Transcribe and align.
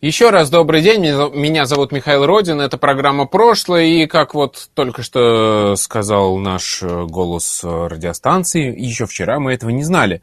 еще 0.00 0.30
раз 0.30 0.48
добрый 0.48 0.80
день, 0.80 1.02
меня 1.02 1.66
зовут 1.66 1.92
Михаил 1.92 2.24
Родин, 2.24 2.60
это 2.60 2.78
программа 2.78 3.26
«Прошлое», 3.26 3.84
и 3.84 4.06
как 4.06 4.34
вот 4.34 4.70
только 4.72 5.02
что 5.02 5.76
сказал 5.76 6.38
наш 6.38 6.82
э, 6.82 7.04
голос 7.04 7.60
э, 7.62 7.86
радиостанции, 7.86 8.74
еще 8.78 9.04
вчера 9.04 9.38
мы 9.38 9.52
этого 9.52 9.68
не 9.68 9.84
знали. 9.84 10.22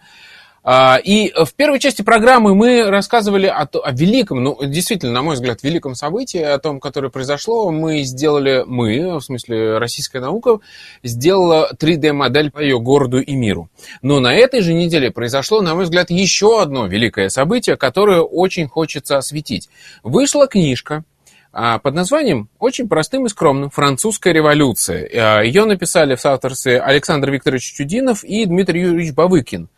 А, 0.70 1.00
и 1.02 1.32
в 1.32 1.54
первой 1.54 1.80
части 1.80 2.02
программы 2.02 2.54
мы 2.54 2.90
рассказывали 2.90 3.46
о, 3.48 3.70
о 3.72 3.92
великом, 3.94 4.44
ну, 4.44 4.58
действительно, 4.66 5.14
на 5.14 5.22
мой 5.22 5.36
взгляд, 5.36 5.64
великом 5.64 5.96
событии, 5.96 6.42
о 6.42 6.60
том, 6.60 6.82
которое 6.82 7.08
произошло. 7.08 7.72
Мы 7.72 8.02
сделали, 8.02 8.66
мы, 8.68 9.18
в 9.18 9.22
смысле 9.22 9.78
российская 9.78 10.20
наука, 10.20 10.60
сделала 11.04 11.72
3D-модель 11.80 12.52
по 12.52 12.60
ее 12.60 12.82
городу 12.82 13.22
и 13.22 13.34
миру. 13.34 13.70
Но 14.02 14.20
на 14.20 14.36
этой 14.36 14.60
же 14.60 14.74
неделе 14.74 15.10
произошло, 15.10 15.62
на 15.62 15.74
мой 15.74 15.86
взгляд, 15.86 16.10
еще 16.10 16.62
одно 16.62 16.86
великое 16.86 17.30
событие, 17.30 17.78
которое 17.78 18.20
очень 18.20 18.68
хочется 18.68 19.18
осветить. 19.18 19.70
Вышла 20.04 20.48
книжка, 20.48 21.06
а, 21.54 21.80
под 21.80 21.96
названием 21.96 22.50
очень 22.60 22.90
простым 22.90 23.26
и 23.26 23.30
скромным 23.30 23.70
«Французская 23.70 24.34
революция». 24.34 25.10
А, 25.14 25.42
ее 25.44 25.64
написали 25.64 26.16
в 26.16 26.20
соавторстве 26.20 26.82
Александр 26.82 27.32
Викторович 27.32 27.72
Чудинов 27.74 28.26
и 28.26 28.46
Дмитрий 28.46 28.82
Юрьевич 28.82 29.14
Бавыкин. 29.14 29.70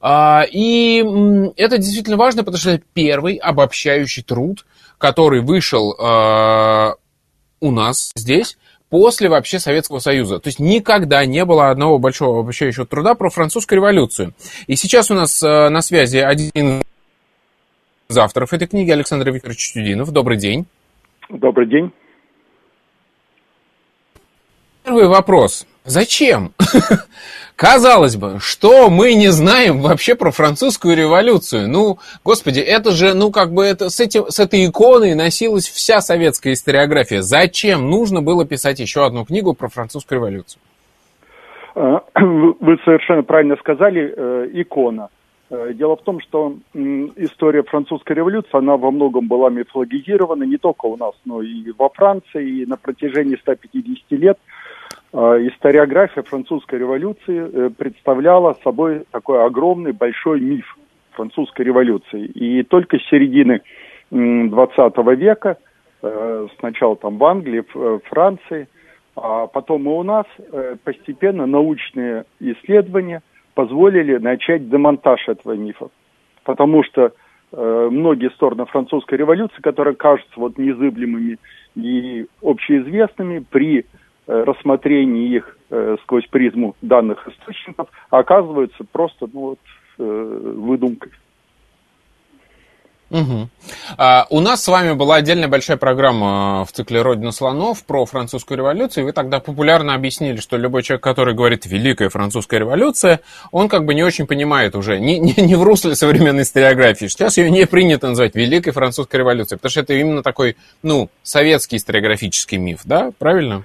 А, 0.00 0.44
и 0.50 0.98
это 1.56 1.78
действительно 1.78 2.16
важно, 2.16 2.44
потому 2.44 2.58
что 2.58 2.70
это 2.70 2.84
первый 2.94 3.36
обобщающий 3.36 4.22
труд, 4.22 4.66
который 4.98 5.40
вышел 5.40 5.94
у 7.60 7.70
нас 7.70 8.10
здесь 8.16 8.58
после 8.90 9.28
вообще 9.28 9.58
Советского 9.58 9.98
Союза. 9.98 10.38
То 10.38 10.48
есть 10.48 10.60
никогда 10.60 11.24
не 11.26 11.44
было 11.44 11.70
одного 11.70 11.98
большого 11.98 12.40
обобщающего 12.40 12.86
труда 12.86 13.14
про 13.14 13.30
французскую 13.30 13.78
революцию. 13.78 14.34
И 14.66 14.76
сейчас 14.76 15.10
у 15.10 15.14
нас 15.14 15.42
на 15.42 15.80
связи 15.82 16.18
один 16.18 16.82
из 18.08 18.18
авторов 18.18 18.52
этой 18.52 18.68
книги 18.68 18.90
Александр 18.90 19.30
Викторович 19.30 19.72
Чудинов. 19.72 20.10
Добрый 20.12 20.36
день. 20.36 20.66
Добрый 21.28 21.66
день. 21.66 21.90
Первый 24.84 25.08
вопрос. 25.08 25.66
Зачем? 25.84 26.52
Казалось 27.56 28.16
бы, 28.16 28.38
что 28.40 28.88
мы 28.90 29.14
не 29.14 29.28
знаем 29.28 29.80
вообще 29.80 30.14
про 30.14 30.30
французскую 30.30 30.96
революцию? 30.96 31.68
Ну, 31.68 31.98
господи, 32.24 32.58
это 32.58 32.90
же, 32.90 33.14
ну, 33.14 33.30
как 33.30 33.52
бы 33.52 33.64
это, 33.64 33.90
с, 33.90 34.00
этим, 34.00 34.24
с 34.28 34.40
этой 34.40 34.66
иконой 34.66 35.14
носилась 35.14 35.68
вся 35.68 36.00
советская 36.00 36.54
историография. 36.54 37.20
Зачем 37.20 37.90
нужно 37.90 38.22
было 38.22 38.46
писать 38.46 38.80
еще 38.80 39.04
одну 39.04 39.24
книгу 39.24 39.54
про 39.54 39.68
французскую 39.68 40.20
революцию? 40.20 40.60
Э, 41.76 41.98
вы 42.14 42.78
совершенно 42.84 43.22
правильно 43.22 43.56
сказали, 43.56 44.12
э, 44.16 44.48
икона. 44.54 45.10
Э, 45.50 45.72
дело 45.74 45.96
в 45.96 46.02
том, 46.02 46.20
что 46.20 46.56
история 47.16 47.62
французской 47.62 48.14
революции, 48.14 48.56
она 48.56 48.76
во 48.76 48.90
многом 48.90 49.28
была 49.28 49.50
мифологизирована 49.50 50.44
не 50.44 50.56
только 50.56 50.86
у 50.86 50.96
нас, 50.96 51.12
но 51.24 51.42
и 51.42 51.70
во 51.78 51.90
Франции, 51.90 52.62
и 52.62 52.66
на 52.66 52.76
протяжении 52.76 53.36
150 53.36 54.10
лет 54.12 54.38
историография 55.48 56.22
французской 56.22 56.78
революции 56.78 57.48
э, 57.52 57.70
представляла 57.70 58.54
собой 58.64 59.04
такой 59.10 59.44
огромный 59.44 59.92
большой 59.92 60.40
миф 60.40 60.76
французской 61.12 61.62
революции. 61.62 62.26
И 62.26 62.62
только 62.64 62.98
с 62.98 63.08
середины 63.08 63.62
20 64.10 64.96
века, 65.16 65.56
сначала 66.58 66.96
там 66.96 67.18
в 67.18 67.24
Англии, 67.24 67.64
в 67.72 68.00
Франции, 68.10 68.68
а 69.16 69.46
потом 69.46 69.86
и 69.86 69.88
у 69.88 70.02
нас, 70.02 70.26
постепенно 70.84 71.46
научные 71.46 72.24
исследования– 72.40 73.22
позволили 73.54 74.16
начать 74.18 74.68
демонтаж 74.68 75.28
этого 75.28 75.52
мифа. 75.52 75.88
Потому 76.44 76.82
что 76.84 77.12
э, 77.52 77.88
многие 77.90 78.30
стороны 78.30 78.66
французской 78.66 79.14
революции, 79.14 79.60
которые 79.62 79.94
кажутся 79.94 80.32
вот 80.36 80.58
незыблемыми 80.58 81.38
и 81.76 82.26
общеизвестными, 82.42 83.44
при 83.48 83.80
э, 83.80 83.84
рассмотрении 84.26 85.34
их 85.36 85.58
э, 85.70 85.96
сквозь 86.02 86.26
призму 86.26 86.76
данных 86.82 87.28
источников, 87.28 87.88
оказываются 88.10 88.84
просто 88.90 89.28
ну, 89.32 89.40
вот, 89.40 89.58
э, 89.98 90.52
выдумкой. 90.56 91.12
Угу. 93.10 93.48
А, 93.96 94.26
у 94.30 94.40
нас 94.40 94.64
с 94.64 94.68
вами 94.68 94.94
была 94.94 95.16
отдельная 95.16 95.46
большая 95.46 95.76
программа 95.76 96.64
в 96.64 96.72
цикле 96.72 97.00
«Родина 97.02 97.30
слонов» 97.30 97.84
про 97.84 98.04
французскую 98.06 98.58
революцию. 98.58 99.04
И 99.04 99.06
вы 99.06 99.12
тогда 99.12 99.38
популярно 99.38 99.94
объяснили, 99.94 100.38
что 100.38 100.56
любой 100.56 100.82
человек, 100.82 101.04
который 101.04 101.32
говорит 101.34 101.66
«Великая 101.66 102.08
французская 102.08 102.58
революция», 102.58 103.20
он 103.52 103.68
как 103.68 103.84
бы 103.84 103.94
не 103.94 104.02
очень 104.02 104.26
понимает 104.26 104.74
уже, 104.74 104.98
не, 104.98 105.20
не, 105.20 105.34
не 105.36 105.54
в 105.54 105.62
русле 105.62 105.94
современной 105.94 106.42
историографии. 106.42 107.06
Сейчас 107.06 107.36
ее 107.36 107.50
не 107.50 107.66
принято 107.66 108.08
называть 108.08 108.34
«Великой 108.34 108.72
французской 108.72 109.16
революцией», 109.16 109.58
потому 109.58 109.70
что 109.70 109.80
это 109.80 109.94
именно 109.94 110.22
такой, 110.22 110.56
ну, 110.82 111.08
советский 111.22 111.76
историографический 111.76 112.58
миф, 112.58 112.80
да? 112.84 113.12
Правильно? 113.18 113.64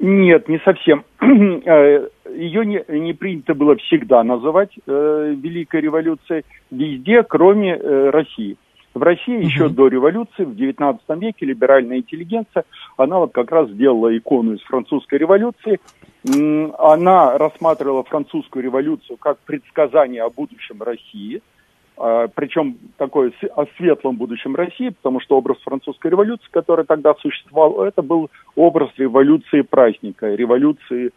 Нет, 0.00 0.48
не 0.48 0.58
совсем. 0.60 1.04
Э, 1.20 2.08
ее 2.32 2.64
не, 2.64 2.82
не 2.88 3.12
принято 3.12 3.54
было 3.54 3.76
всегда 3.76 4.22
называть 4.24 4.70
э, 4.86 5.34
Великой 5.36 5.82
революцией 5.82 6.44
везде, 6.70 7.22
кроме 7.22 7.76
э, 7.76 8.10
России. 8.10 8.56
В 8.94 9.02
России 9.02 9.36
угу. 9.36 9.44
еще 9.44 9.68
до 9.68 9.88
революции, 9.88 10.44
в 10.44 10.52
XIX 10.52 10.98
веке, 11.18 11.44
либеральная 11.44 11.98
интеллигенция, 11.98 12.64
она 12.96 13.18
вот 13.18 13.32
как 13.32 13.52
раз 13.52 13.68
сделала 13.68 14.16
икону 14.16 14.54
из 14.54 14.62
французской 14.62 15.18
революции. 15.18 15.78
Она 16.78 17.36
рассматривала 17.38 18.02
французскую 18.02 18.64
революцию 18.64 19.18
как 19.18 19.38
предсказание 19.40 20.22
о 20.22 20.30
будущем 20.30 20.82
России, 20.82 21.42
причем 22.34 22.78
такое 22.96 23.32
о 23.56 23.66
светлом 23.76 24.16
будущем 24.16 24.56
России, 24.56 24.88
потому 24.88 25.20
что 25.20 25.36
образ 25.36 25.58
французской 25.58 26.10
революции, 26.10 26.48
который 26.50 26.86
тогда 26.86 27.14
существовал, 27.14 27.84
это 27.84 28.00
был 28.00 28.30
образ 28.56 28.90
революции 28.96 29.60
праздника, 29.60 30.34
революции 30.34 31.10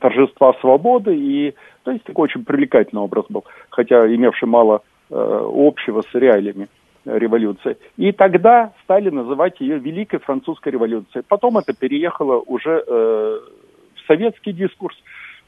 торжества 0.00 0.52
свободы, 0.60 1.16
и 1.16 1.54
то 1.84 1.92
есть 1.92 2.04
такой 2.04 2.24
очень 2.24 2.44
привлекательный 2.44 3.02
образ 3.02 3.24
был, 3.28 3.44
хотя 3.70 4.06
имевший 4.12 4.48
мало 4.48 4.82
э, 5.08 5.14
общего 5.14 6.02
с 6.02 6.14
реалиями 6.14 6.68
революция. 7.04 7.76
И 7.96 8.12
тогда 8.12 8.72
стали 8.84 9.10
называть 9.10 9.60
ее 9.60 9.78
Великой 9.78 10.18
Французской 10.20 10.70
революцией. 10.72 11.24
Потом 11.26 11.58
это 11.58 11.74
переехало 11.74 12.38
уже 12.38 12.84
э, 12.86 13.38
в 13.94 14.06
советский 14.06 14.52
дискурс 14.52 14.96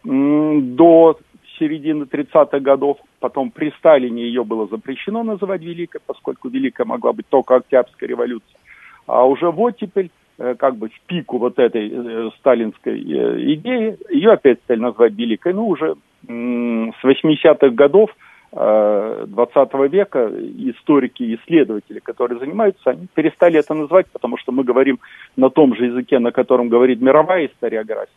до 0.05 1.19
середины 1.59 2.05
30-х 2.05 2.61
годов. 2.61 2.99
Потом 3.21 3.51
при 3.51 3.71
Сталине 3.79 4.25
ее 4.25 4.45
было 4.45 4.67
запрещено 4.67 5.23
называть 5.23 5.63
Великой, 5.63 6.01
поскольку 6.07 6.49
Великая 6.49 6.85
могла 6.85 7.13
быть 7.13 7.27
только 7.29 7.57
Октябрьская 7.57 8.09
революция. 8.09 8.59
А 9.07 9.27
уже 9.27 9.51
в 9.51 9.61
оттепель, 9.61 10.11
э, 10.39 10.55
как 10.59 10.77
бы 10.77 10.89
в 10.89 11.01
пику 11.07 11.39
вот 11.39 11.59
этой 11.59 11.91
э, 11.93 12.31
сталинской 12.39 13.01
э, 13.01 13.55
идеи, 13.55 13.99
ее 14.11 14.33
опять 14.33 14.61
стали 14.65 14.81
называть 14.81 15.13
Великой. 15.15 15.53
Ну, 15.55 15.69
уже 15.69 15.95
с 16.27 17.05
80-х 17.05 17.69
годов 17.71 18.11
20 18.55 19.75
века 19.93 20.31
историки 20.71 21.25
и 21.25 21.35
исследователи, 21.35 21.99
которые 21.99 22.39
занимаются, 22.39 22.91
они 22.91 23.09
перестали 23.13 23.59
это 23.59 23.75
называть, 23.75 24.07
потому 24.13 24.39
что 24.39 24.53
мы 24.53 24.63
говорим 24.63 25.01
на 25.37 25.51
том 25.51 25.75
же 25.75 25.87
языке, 25.87 26.21
на 26.21 26.31
котором 26.31 26.69
говорит 26.69 27.01
мировая 27.01 27.47
историография. 27.47 28.15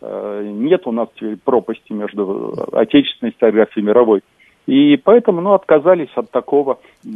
Э, 0.00 0.42
нет 0.44 0.86
у 0.86 0.92
нас 0.92 1.08
теперь 1.14 1.36
пропасти 1.36 1.92
между 1.92 2.54
отечественной 2.72 3.32
историографией 3.32 3.84
и 3.84 3.86
мировой. 3.86 4.22
И 4.66 4.96
поэтому 4.96 5.40
ну, 5.40 5.54
отказались 5.54 6.10
от 6.14 6.30
такого 6.30 6.78
э, 7.04 7.08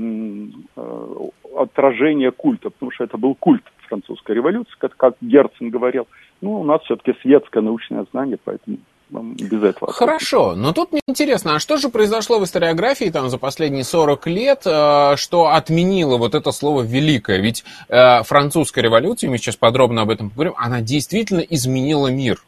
отражения 1.57 2.31
культа, 2.31 2.71
потому 2.71 2.91
что 2.91 3.05
это 3.05 3.19
был 3.19 3.35
культ 3.35 3.63
французской 3.89 4.35
революции, 4.35 4.73
как, 4.79 4.97
как 4.97 5.15
Герцен 5.21 5.69
говорил. 5.69 6.07
Ну, 6.41 6.61
у 6.61 6.65
нас 6.65 6.81
все-таки 6.83 7.13
светское 7.21 7.63
научное 7.63 8.07
знание, 8.11 8.39
поэтому 8.43 8.79
без 9.11 9.63
этого. 9.63 9.93
Хорошо, 9.93 10.55
но 10.57 10.73
тут 10.73 10.93
мне 10.93 11.03
интересно, 11.07 11.57
а 11.57 11.59
что 11.59 11.77
же 11.77 11.91
произошло 11.91 12.39
в 12.39 12.45
историографии 12.45 13.11
там 13.11 13.29
за 13.29 13.37
последние 13.37 13.85
40 13.85 14.27
лет, 14.29 14.63
э, 14.65 15.17
что 15.17 15.49
отменило 15.49 16.17
вот 16.17 16.35
это 16.35 16.51
слово 16.53 16.81
«великое»? 16.81 17.43
Ведь 17.43 17.65
французская 17.89 18.81
революция, 18.81 19.29
мы 19.29 19.37
сейчас 19.37 19.57
подробно 19.57 20.03
об 20.03 20.11
этом 20.11 20.31
поговорим, 20.31 20.55
она 20.57 20.81
действительно 20.81 21.41
изменила 21.41 22.09
мир. 22.09 22.39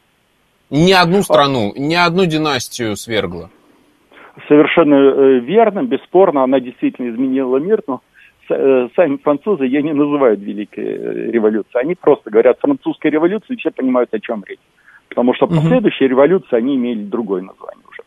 Ни 0.77 0.93
одну 0.93 1.23
страну, 1.23 1.73
ни 1.77 1.95
одну 1.95 2.27
династию 2.27 2.97
свергла. 2.97 3.51
Совершенно 4.49 4.95
э, 4.95 5.39
верно, 5.41 5.83
бесспорно, 5.85 6.43
она 6.43 6.61
действительно 6.61 7.11
изменила 7.11 7.59
мир, 7.59 7.83
но 7.87 8.01
сами 8.47 9.17
французы 9.23 9.65
ее 9.65 9.83
не 9.83 9.95
называют 9.95 10.39
Великой 10.41 11.31
революцией. 11.31 11.81
Они 11.81 11.95
просто 11.95 12.29
говорят 12.29 12.59
французская 12.61 13.09
революция, 13.09 13.55
и 13.55 13.59
все 13.59 13.71
понимают, 13.71 14.13
о 14.13 14.21
чем 14.21 14.45
речь 14.47 14.59
потому 15.15 15.35
что 15.35 15.47
последующие 15.47 16.09
революции, 16.09 16.57
они 16.57 16.75
имели 16.75 17.05
другое 17.05 17.43
название 17.43 17.85
уже. 17.89 18.03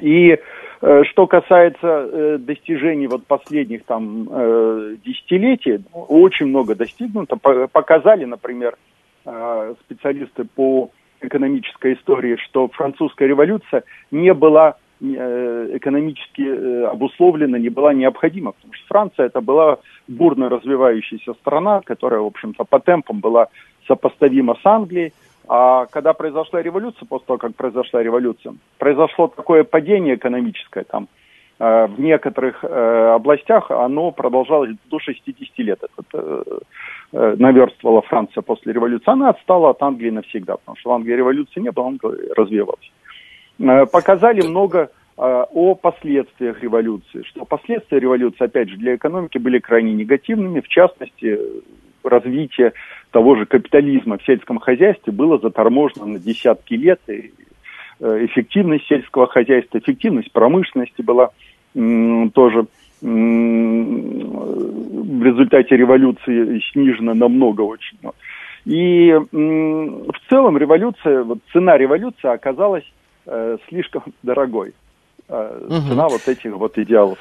И 0.00 0.38
э, 0.80 1.02
что 1.10 1.26
касается 1.26 1.78
э, 1.82 2.38
достижений 2.38 3.08
вот 3.08 3.26
последних 3.26 3.84
там 3.84 4.28
э, 4.30 4.96
десятилетий, 5.04 5.80
очень 5.92 6.46
много 6.46 6.76
достигнуто. 6.76 7.36
Показали, 7.36 8.24
например, 8.24 8.76
э, 9.26 9.74
специалисты 9.84 10.44
по 10.44 10.90
экономической 11.22 11.94
истории, 11.94 12.36
что 12.36 12.68
французская 12.68 13.26
революция 13.26 13.84
не 14.10 14.32
была 14.34 14.76
э, 15.00 15.70
экономически 15.74 16.42
э, 16.42 16.84
обусловлена, 16.86 17.58
не 17.58 17.68
была 17.68 17.92
необходима, 17.94 18.52
потому 18.52 18.74
что 18.74 18.86
Франция 18.88 19.26
это 19.26 19.40
была 19.40 19.78
бурно 20.08 20.48
развивающаяся 20.48 21.34
страна, 21.34 21.80
которая, 21.84 22.20
в 22.20 22.26
общем-то, 22.26 22.64
по 22.64 22.80
темпам 22.80 23.20
была 23.20 23.48
сопоставима 23.86 24.56
с 24.62 24.66
Англией, 24.66 25.12
а 25.48 25.86
когда 25.86 26.12
произошла 26.12 26.62
революция, 26.62 27.06
после 27.06 27.26
того, 27.26 27.38
как 27.38 27.54
произошла 27.56 28.02
революция, 28.02 28.54
произошло 28.78 29.28
такое 29.28 29.64
падение 29.64 30.14
экономическое 30.14 30.84
там, 30.84 31.08
в 31.62 31.94
некоторых 31.98 32.64
э, 32.64 33.12
областях, 33.14 33.70
оно 33.70 34.10
продолжалось 34.10 34.70
до 34.90 34.98
60 34.98 35.58
лет. 35.58 35.80
Это 35.82 36.04
э, 36.12 36.42
э, 37.12 37.36
наверстывала 37.38 38.02
Франция 38.02 38.42
после 38.42 38.72
революции. 38.72 39.10
Она 39.10 39.30
отстала 39.30 39.70
от 39.70 39.82
Англии 39.82 40.10
навсегда, 40.10 40.56
потому 40.56 40.76
что 40.76 40.90
в 40.90 40.92
Англии 40.94 41.14
революции 41.14 41.60
не 41.60 41.70
было, 41.70 41.86
Англия 41.86 42.34
развивалась. 42.34 42.90
Э, 43.60 43.86
показали 43.86 44.42
много 44.42 44.90
э, 45.16 45.44
о 45.52 45.74
последствиях 45.76 46.60
революции, 46.62 47.22
что 47.26 47.44
последствия 47.44 48.00
революции, 48.00 48.44
опять 48.44 48.68
же, 48.68 48.76
для 48.76 48.96
экономики 48.96 49.38
были 49.38 49.60
крайне 49.60 49.92
негативными, 49.92 50.60
в 50.60 50.68
частности, 50.68 51.38
развитие 52.02 52.72
того 53.12 53.36
же 53.36 53.46
капитализма 53.46 54.18
в 54.18 54.24
сельском 54.24 54.58
хозяйстве 54.58 55.12
было 55.12 55.38
заторможено 55.38 56.06
на 56.06 56.18
десятки 56.18 56.74
лет, 56.74 57.00
и 57.06 57.32
э, 58.00 58.24
эффективность 58.26 58.86
сельского 58.86 59.28
хозяйства, 59.28 59.78
эффективность 59.78 60.32
промышленности 60.32 61.02
была 61.02 61.30
тоже 61.74 62.66
в 63.00 63.06
результате 65.24 65.76
революции 65.76 66.62
снижена 66.72 67.14
намного 67.14 67.62
очень. 67.62 67.98
И 68.64 69.12
в 69.12 70.30
целом 70.30 70.56
революция, 70.56 71.24
вот 71.24 71.38
цена 71.52 71.76
революции 71.76 72.32
оказалась 72.32 72.84
э, 73.26 73.56
слишком 73.68 74.04
дорогой. 74.22 74.72
Э, 75.28 75.66
цена 75.88 76.08
вот 76.08 76.28
этих 76.28 76.52
вот 76.52 76.78
идеалов. 76.78 77.18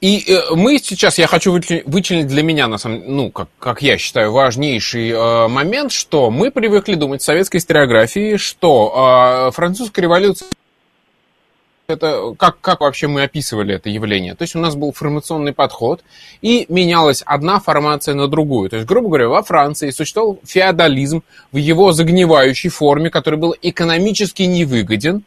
И 0.00 0.22
э, 0.30 0.54
мы 0.54 0.78
сейчас, 0.78 1.18
я 1.18 1.26
хочу 1.26 1.50
вычленить 1.52 2.26
для 2.26 2.42
меня, 2.42 2.68
на 2.68 2.76
самом, 2.76 3.02
ну, 3.06 3.30
как, 3.30 3.48
как 3.58 3.80
я 3.80 3.96
считаю, 3.96 4.32
важнейший 4.32 5.10
э, 5.10 5.48
момент, 5.48 5.92
что 5.92 6.30
мы 6.30 6.50
привыкли 6.50 6.94
думать 6.94 7.22
в 7.22 7.24
советской 7.24 7.56
историографии, 7.56 8.36
что 8.36 9.48
э, 9.48 9.50
французская 9.52 10.02
революция 10.02 10.48
это 11.86 12.34
как, 12.38 12.60
как 12.60 12.80
вообще 12.80 13.08
мы 13.08 13.22
описывали 13.22 13.74
это 13.74 13.88
явление? 13.88 14.34
То 14.34 14.42
есть 14.42 14.56
у 14.56 14.58
нас 14.58 14.74
был 14.74 14.92
формационный 14.92 15.52
подход, 15.52 16.02
и 16.42 16.66
менялась 16.68 17.22
одна 17.24 17.60
формация 17.60 18.14
на 18.14 18.28
другую. 18.28 18.70
То 18.70 18.76
есть, 18.76 18.88
грубо 18.88 19.08
говоря, 19.08 19.28
во 19.28 19.42
Франции 19.42 19.90
существовал 19.90 20.38
феодализм 20.44 21.22
в 21.52 21.56
его 21.56 21.92
загнивающей 21.92 22.70
форме, 22.70 23.10
который 23.10 23.38
был 23.38 23.54
экономически 23.60 24.42
невыгоден, 24.42 25.24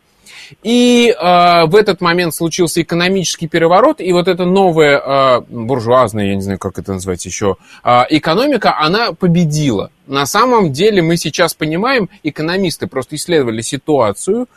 и 0.64 1.10
э, 1.10 1.66
в 1.66 1.76
этот 1.76 2.02
момент 2.02 2.34
случился 2.34 2.82
экономический 2.82 3.48
переворот, 3.48 4.00
и 4.00 4.12
вот 4.14 4.28
эта 4.28 4.46
новая 4.46 5.00
э, 5.00 5.42
буржуазная, 5.50 6.28
я 6.28 6.36
не 6.36 6.42
знаю, 6.42 6.60
как 6.60 6.80
это 6.80 6.94
назвать 6.94 7.26
еще, 7.26 7.58
э, 7.84 8.04
экономика, 8.10 8.78
она 8.78 9.12
победила. 9.12 9.92
На 10.06 10.26
самом 10.26 10.72
деле 10.72 11.02
мы 11.02 11.18
сейчас 11.18 11.54
понимаем, 11.54 12.10
экономисты 12.24 12.88
просто 12.88 13.16
исследовали 13.16 13.62
ситуацию, 13.62 14.48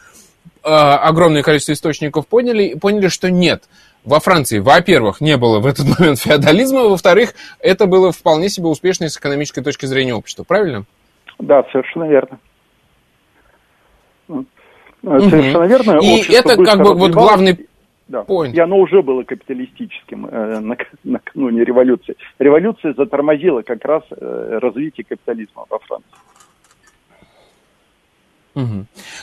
огромное 0.62 1.42
количество 1.42 1.72
источников 1.72 2.26
поняли, 2.26 2.74
поняли, 2.74 3.08
что 3.08 3.30
нет. 3.30 3.64
Во 4.04 4.18
Франции, 4.20 4.58
во-первых, 4.58 5.20
не 5.20 5.36
было 5.36 5.60
в 5.60 5.66
этот 5.66 5.86
момент 5.98 6.18
феодализма, 6.18 6.82
во-вторых, 6.88 7.34
это 7.60 7.86
было 7.86 8.12
вполне 8.12 8.48
себе 8.48 8.66
успешное 8.66 9.08
с 9.08 9.18
экономической 9.18 9.62
точки 9.62 9.86
зрения 9.86 10.14
общество, 10.14 10.44
правильно? 10.44 10.84
Да, 11.38 11.64
совершенно 11.72 12.04
верно. 12.04 12.38
Совершенно 15.02 15.64
верно. 15.64 15.98
И 16.02 16.32
это 16.32 16.62
как 16.62 16.78
бы 16.78 16.94
вот 16.94 17.12
главный 17.12 17.66
да. 18.10 18.24
Point. 18.26 18.52
И 18.52 18.58
оно 18.58 18.78
уже 18.78 19.02
было 19.02 19.22
капиталистическим 19.22 20.26
э, 20.26 20.76
накануне 21.04 21.64
революции. 21.64 22.16
Революция 22.40 22.92
затормозила 22.94 23.62
как 23.62 23.84
раз 23.84 24.02
э, 24.10 24.58
развитие 24.60 25.04
капитализма 25.08 25.64
во 25.70 25.78
Франции. 25.78 26.10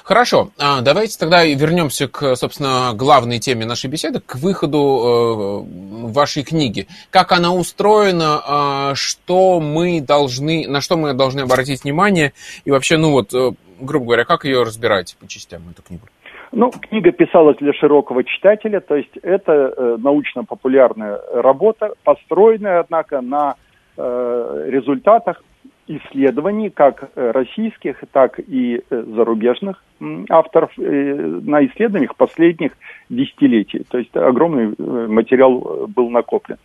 Хорошо, 0.03 0.49
а, 0.59 0.81
давайте 0.81 1.17
тогда 1.19 1.43
вернемся 1.45 2.07
к, 2.07 2.35
собственно, 2.35 2.91
главной 2.93 3.39
теме 3.39 3.65
нашей 3.65 3.89
беседы, 3.89 4.19
к 4.19 4.35
выходу 4.35 5.65
э, 5.65 6.07
вашей 6.07 6.43
книги. 6.43 6.87
Как 7.09 7.31
она 7.31 7.53
устроена, 7.53 8.91
э, 8.91 8.95
что 8.95 9.59
мы 9.59 10.01
должны, 10.01 10.67
на 10.67 10.81
что 10.81 10.97
мы 10.97 11.13
должны 11.13 11.41
обратить 11.41 11.83
внимание, 11.83 12.33
и 12.65 12.71
вообще, 12.71 12.97
ну 12.97 13.11
вот, 13.11 13.33
э, 13.33 13.51
грубо 13.79 14.05
говоря, 14.05 14.25
как 14.25 14.45
ее 14.45 14.63
разбирать 14.63 15.15
по 15.19 15.27
частям, 15.27 15.63
эту 15.71 15.81
книгу? 15.81 16.05
Ну, 16.51 16.71
книга 16.71 17.11
писалась 17.11 17.57
для 17.57 17.73
широкого 17.73 18.23
читателя, 18.23 18.79
то 18.79 18.95
есть 18.95 19.15
это 19.21 19.51
э, 19.51 19.97
научно-популярная 19.99 21.19
работа, 21.33 21.93
построенная, 22.03 22.79
однако, 22.79 23.21
на 23.21 23.55
результатах 23.99 25.41
исследований 25.87 26.69
как 26.69 27.09
э, 27.15 27.31
российских, 27.31 28.03
так 28.11 28.39
и 28.39 28.81
э, 28.89 29.03
зарубежных 29.15 29.83
авторов 30.29 30.71
э, 30.77 30.81
на 30.83 31.65
исследованиях 31.65 32.15
последних 32.15 32.73
десятилетий. 33.09 33.83
То 33.89 33.97
есть 33.97 34.15
огромный 34.15 34.75
материал 35.07 35.87
был 35.87 36.09
накоплен. 36.09 36.57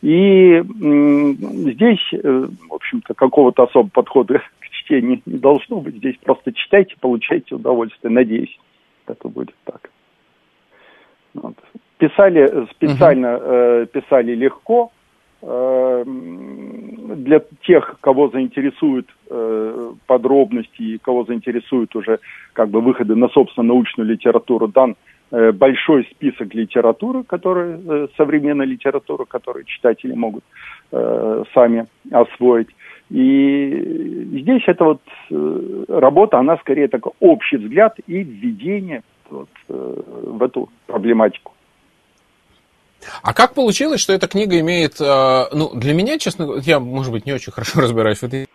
И 0.00 0.62
здесь, 0.62 2.12
в 2.12 2.72
общем-то, 2.72 3.14
какого-то 3.14 3.64
особого 3.64 3.90
подхода 3.90 4.38
к 4.60 4.68
чтению 4.70 5.20
не 5.26 5.38
должно 5.38 5.80
быть. 5.80 5.96
Здесь 5.96 6.16
просто 6.22 6.52
читайте, 6.52 6.94
получайте 7.00 7.56
удовольствие. 7.56 8.12
Надеюсь, 8.12 8.56
это 9.06 9.28
будет 9.28 9.56
так. 9.64 9.90
Вот. 11.34 11.56
Писали 11.98 12.68
специально, 12.70 13.36
угу. 13.36 13.86
писали 13.86 14.36
легко, 14.36 14.92
для 17.16 17.40
тех, 17.62 17.98
кого 18.00 18.28
заинтересуют 18.28 19.08
э, 19.30 19.92
подробности 20.06 20.82
и 20.82 20.98
кого 20.98 21.24
заинтересуют 21.24 21.94
уже 21.94 22.18
как 22.54 22.70
бы 22.70 22.80
выходы 22.80 23.14
на 23.14 23.28
собственную 23.28 23.74
научную 23.74 24.10
литературу, 24.10 24.66
дан 24.66 24.96
э, 25.30 25.52
большой 25.52 26.08
список 26.10 26.54
литературы, 26.54 27.22
который, 27.22 27.78
э, 27.78 28.08
современной 28.16 28.66
литературы, 28.66 29.26
которую 29.26 29.64
читатели 29.64 30.12
могут 30.14 30.44
сами 30.90 31.86
освоить. 32.10 32.68
И 33.10 34.26
здесь 34.40 34.62
эта 34.66 34.84
вот 34.84 35.02
работа, 35.86 36.38
она 36.38 36.56
скорее 36.56 36.88
такой 36.88 37.12
общий 37.20 37.58
взгляд 37.58 37.98
и 38.06 38.22
введение 38.22 39.02
вот, 39.28 39.50
в 39.68 40.42
эту 40.42 40.70
проблематику. 40.86 41.52
А 43.22 43.32
как 43.32 43.54
получилось, 43.54 44.00
что 44.00 44.12
эта 44.12 44.26
книга 44.26 44.58
имеет, 44.60 45.00
э, 45.00 45.44
ну, 45.52 45.70
для 45.74 45.94
меня, 45.94 46.18
честно, 46.18 46.56
я, 46.64 46.80
может 46.80 47.12
быть, 47.12 47.26
не 47.26 47.32
очень 47.32 47.52
хорошо 47.54 47.80
разбираюсь 47.80 48.18
в 48.18 48.24
этой 48.24 48.48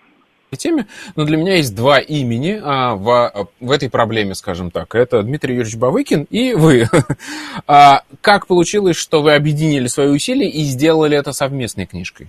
теме, 0.58 0.86
но 1.16 1.26
для 1.26 1.38
меня 1.38 1.56
есть 1.56 1.76
два 1.76 2.00
имени 2.00 2.60
а, 2.64 2.96
в, 2.96 3.48
в 3.60 3.72
этой 3.72 3.90
проблеме, 3.90 4.36
скажем 4.36 4.70
так. 4.70 4.94
Это 4.94 5.24
Дмитрий 5.24 5.56
Юрьевич 5.56 5.80
Бавыкин 5.80 6.28
и 6.30 6.54
вы. 6.54 6.84
а, 7.68 8.02
как 8.22 8.48
получилось, 8.48 8.96
что 8.96 9.24
вы 9.24 9.34
объединили 9.34 9.88
свои 9.88 10.10
усилия 10.10 10.48
и 10.48 10.62
сделали 10.62 11.18
это 11.18 11.32
совместной 11.32 11.88
книжкой? 11.88 12.28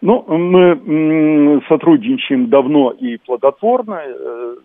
Ну, 0.00 0.24
мы 0.26 1.62
сотрудничаем 1.68 2.48
давно 2.48 2.90
и 2.90 3.18
плодотворно 3.18 4.00
э, 4.04 4.56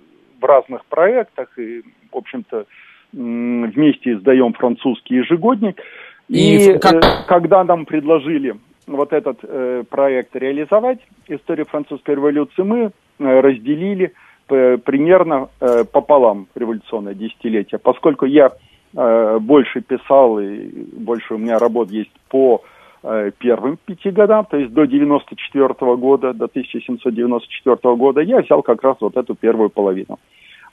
в 0.42 0.44
разных 0.44 0.84
проектах, 0.86 1.48
и, 1.60 1.84
в 2.12 2.18
общем-то, 2.18 2.66
вместе 3.13 4.13
издаем 4.13 4.54
французский 4.54 5.18
ежегодник. 5.18 5.80
И, 6.29 6.72
и 6.74 6.77
как... 6.77 7.03
Э, 7.03 7.24
когда 7.27 7.63
нам 7.63 7.86
предложили 7.86 8.55
вот 8.86 9.13
этот 9.13 9.39
э, 9.43 9.84
проект 9.89 10.36
реализовать, 10.36 11.00
историю 11.27 11.65
французской 11.65 12.15
революции, 12.15 12.62
мы 12.62 12.91
э, 13.19 13.39
разделили 13.39 14.13
э, 14.50 14.77
примерно 14.77 15.50
э, 15.60 15.84
пополам 15.86 16.48
революционное 16.55 17.13
десятилетие, 17.13 17.79
поскольку 17.79 18.25
я 18.25 18.51
э, 18.96 19.39
больше 19.39 19.81
писал 19.81 20.39
и 20.39 20.69
больше 20.98 21.36
у 21.36 21.38
меня 21.38 21.60
работ 21.60 21.91
есть 21.91 22.12
по 22.29 22.62
э, 23.03 23.31
первым 23.38 23.77
пяти 23.86 24.12
годам, 24.12 24.46
то 24.46 24.57
есть 24.57 24.74
до 24.74 24.86
94 24.86 25.67
года, 25.96 26.34
до 26.34 26.46
1794 26.46 27.96
года, 27.96 28.22
я 28.22 28.41
взял 28.41 28.62
как 28.63 28.84
раз 28.84 28.98
вот 29.00 29.15
эту 29.15 29.36
первую 29.36 29.69
половину. 29.69 30.19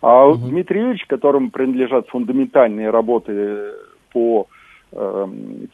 А 0.01 0.27
угу. 0.27 0.49
Дмитрий 0.49 0.81
Юрьевич, 0.81 1.07
которому 1.07 1.51
принадлежат 1.51 2.09
фундаментальные 2.09 2.91
работы 2.91 3.73
по 4.13 4.47
Эм, 4.47 4.47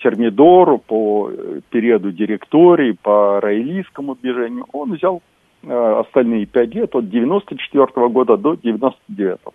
Термидору, 0.02 0.78
по 0.78 1.30
периоду 1.68 2.10
директории, 2.10 2.92
по 2.92 3.40
раэлийскому 3.40 4.14
движению, 4.14 4.64
он 4.72 4.94
взял 4.94 5.22
остальные 5.62 6.46
пять 6.46 6.74
лет 6.74 6.94
от 6.94 7.10
94 7.10 8.08
года 8.08 8.36
до 8.38 8.54
99 8.54 9.40
-го. 9.44 9.52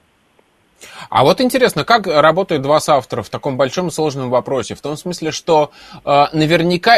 А 1.10 1.24
вот 1.24 1.42
интересно, 1.42 1.84
как 1.84 2.08
работают 2.08 2.62
два 2.62 2.80
соавтора 2.80 3.24
в 3.24 3.30
таком 3.30 3.58
большом 3.58 3.90
сложном 3.90 4.30
вопросе? 4.30 4.76
В 4.76 4.82
том 4.82 4.98
смысле, 4.98 5.32
что 5.32 5.72
э, 6.04 6.26
наверняка 6.34 6.98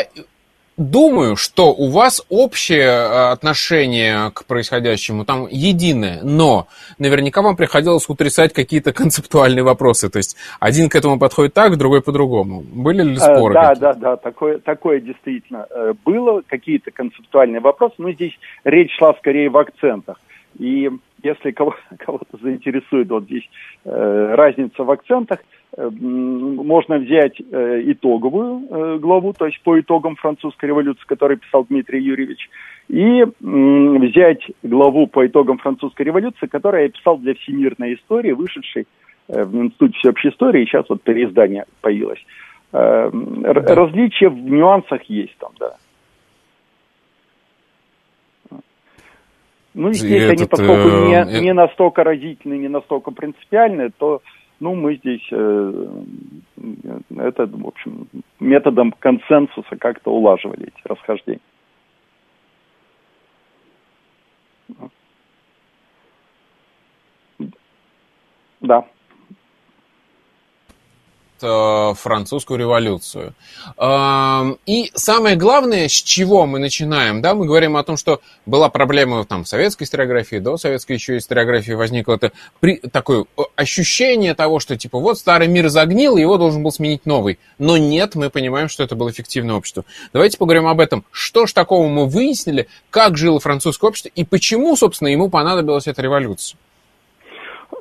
думаю, 0.78 1.36
что 1.36 1.74
у 1.74 1.90
вас 1.90 2.24
общее 2.30 2.88
э, 2.88 3.32
отношение 3.32 4.32
к 4.32 4.46
происходящему 4.46 5.26
там 5.26 5.48
единое, 5.50 6.20
но 6.24 6.68
наверняка 7.00 7.42
вам 7.42 7.56
приходилось 7.56 8.08
утрясать 8.08 8.54
какие-то 8.54 8.94
концептуальные 8.94 9.64
вопросы. 9.64 10.10
То 10.10 10.18
есть 10.18 10.38
один 10.60 10.90
к 10.90 10.96
этому 10.96 11.20
подходит 11.20 11.54
так, 11.54 11.78
другой 11.78 12.02
по-другому. 12.02 12.62
Были 12.62 13.04
ли 13.04 13.18
споры? 13.18 13.56
Да, 13.56 13.74
да, 13.76 13.94
да, 13.94 14.16
такое, 14.18 14.60
такое 14.60 15.02
действительно 15.02 15.66
э, 15.70 15.94
было, 16.06 16.42
какие-то 16.48 16.92
концептуальные 16.92 17.60
вопросы, 17.60 17.96
но 17.98 18.12
здесь 18.12 18.38
речь 18.64 18.96
шла 18.98 19.14
скорее 19.16 19.50
в 19.50 19.58
акцентах. 19.58 20.18
И 20.60 20.90
если 21.24 21.52
кого, 21.52 21.76
кого-то 22.00 22.38
заинтересует 22.42 23.10
вот 23.10 23.26
здесь 23.26 23.50
э, 23.86 24.36
разница 24.36 24.84
в 24.84 24.92
акцентах, 24.92 25.40
э, 25.76 25.90
можно 25.90 26.98
взять 26.98 27.40
э, 27.40 27.82
итоговую 27.86 28.68
э, 28.70 28.98
главу, 29.00 29.34
то 29.34 29.46
есть 29.46 29.62
по 29.64 29.80
итогам 29.80 30.16
французской 30.16 30.66
революции, 30.66 31.06
которую 31.06 31.40
писал 31.40 31.66
Дмитрий 31.66 32.02
Юрьевич, 32.02 32.50
и 32.90 33.22
э, 33.22 33.26
взять 33.40 34.44
главу 34.64 35.08
по 35.08 35.26
итогам 35.26 35.58
французской 35.58 36.04
революции, 36.04 36.48
которую 36.48 36.84
я 36.84 36.90
писал 36.90 37.18
для 37.18 37.34
всемирной 37.34 37.96
истории, 37.96 38.32
вышедшей 38.32 38.88
э, 39.28 39.44
в 39.44 39.56
Институте 39.56 39.98
всеобщей 40.00 40.30
истории, 40.30 40.64
и 40.64 40.66
сейчас 40.66 40.86
вот 40.90 41.02
переиздание 41.02 41.66
появилось. 41.82 42.24
Э, 42.74 43.10
различия 43.44 44.30
в 44.30 44.38
нюансах 44.38 45.04
есть 45.04 45.38
там, 45.38 45.52
да. 45.60 45.76
Ну, 49.78 49.94
здесь 49.94 50.24
этот, 50.24 50.40
они, 50.40 50.48
поскольку 50.48 50.90
э, 50.90 51.06
не, 51.06 51.42
не 51.42 51.54
настолько 51.54 52.04
разительны, 52.04 52.58
не 52.58 52.68
настолько 52.68 53.12
принципиальны, 53.12 53.92
то 53.96 54.24
ну, 54.60 54.74
мы 54.74 54.96
здесь 54.96 55.22
э, 55.32 55.88
это, 57.16 57.46
в 57.46 57.68
общем, 57.68 58.08
методом 58.40 58.92
консенсуса 58.92 59.76
как-то 59.80 60.12
улаживали 60.12 60.70
эти 60.70 60.88
расхождения. 60.88 61.42
Да. 68.62 68.88
Э, 71.40 71.94
французскую 71.96 72.60
революцию. 72.60 73.36
Эм, 73.78 74.58
и 74.66 74.92
самое 74.96 75.36
главное, 75.36 75.88
с 75.88 75.92
чего 75.92 76.48
мы 76.48 76.58
начинаем, 76.58 77.22
да, 77.22 77.36
мы 77.36 77.46
говорим 77.46 77.78
о 77.78 77.84
том, 77.84 77.96
что 77.96 78.22
была 78.48 78.70
проблема 78.70 79.24
там 79.24 79.46
советской 79.46 79.84
историографии, 79.84 80.38
до 80.38 80.58
советской 80.58 80.94
еще 80.94 81.18
историографии 81.18 81.74
возникло 81.74 82.16
это 82.16 82.32
при, 82.60 82.78
такое 82.78 83.26
э, 83.38 83.42
ощущение 83.56 84.34
того, 84.34 84.60
что 84.60 84.76
типа 84.78 84.98
вот 84.98 85.20
старый 85.20 85.48
мир 85.48 85.70
загнил, 85.70 86.18
его 86.18 86.38
должен 86.38 86.64
был 86.64 86.72
сменить 86.72 87.06
новый. 87.06 87.38
Но 87.60 87.78
нет, 87.78 88.16
мы 88.16 88.32
понимаем, 88.32 88.68
что 88.68 88.84
это 88.84 88.96
было 88.96 89.12
эффективное 89.12 89.56
общество. 89.56 89.86
Давайте 90.14 90.40
поговорим 90.40 90.66
об 90.66 90.80
этом. 90.80 91.06
Что 91.12 91.46
ж 91.46 91.54
такого 91.54 91.88
мы 91.88 92.08
выяснили, 92.08 92.68
как 92.90 93.16
жило 93.16 93.40
французское 93.40 93.90
общество 93.90 94.10
и 94.16 94.24
почему, 94.24 94.76
собственно, 94.76 95.10
ему 95.10 95.30
понадобилась 95.30 95.86
эта 95.86 96.02
революция? 96.02 96.58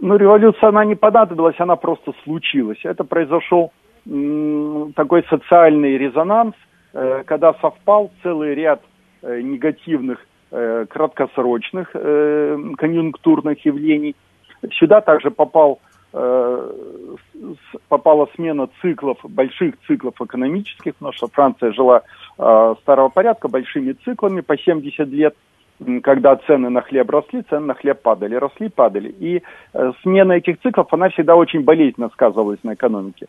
Ну, 0.06 0.16
революция, 0.16 0.68
она 0.68 0.84
не 0.84 0.94
понадобилась, 0.94 1.58
она 1.58 1.75
просто 1.75 2.12
случилась. 2.22 2.78
Это 2.84 3.02
произошел 3.02 3.72
такой 4.94 5.25
социальный 5.28 5.98
резонанс, 5.98 6.54
э, 6.92 7.25
когда 7.26 7.54
совпал 7.54 8.12
целый 8.22 8.54
ряд 8.54 8.82
э, 9.22 9.40
негативных, 9.40 10.25
э, 10.52 10.86
краткосрочных 10.88 11.90
конъюнктурных 11.90 13.66
явлений. 13.66 14.14
Сюда 14.75 15.00
также 15.00 15.32
попал, 15.32 15.80
попала 17.88 18.28
смена 18.36 18.68
циклов, 18.80 19.18
больших 19.25 19.75
циклов 19.88 20.14
экономических, 20.20 20.94
потому 20.94 21.14
что 21.14 21.26
Франция 21.26 21.72
жила 21.72 22.02
старого 22.36 23.08
порядка 23.08 23.48
большими 23.48 23.92
циклами 24.04 24.40
по 24.40 24.56
70 24.56 25.08
лет– 25.08 25.34
когда 26.02 26.37
цены 26.37 26.71
на 26.71 26.80
хлеб 26.80 27.11
росли, 27.11 27.42
цены 27.42 27.66
на 27.66 27.75
хлеб 27.75 28.00
падали, 28.00 28.35
росли, 28.35 28.68
падали. 28.68 29.14
И 29.18 29.42
э, 29.75 29.92
смена 30.02 30.33
этих 30.33 30.61
циклов, 30.61 30.92
она 30.92 31.11
всегда 31.11 31.37
очень 31.37 31.62
болезненно 31.62 32.09
сказывалась 32.11 32.62
на 32.62 32.75
экономике. 32.75 33.26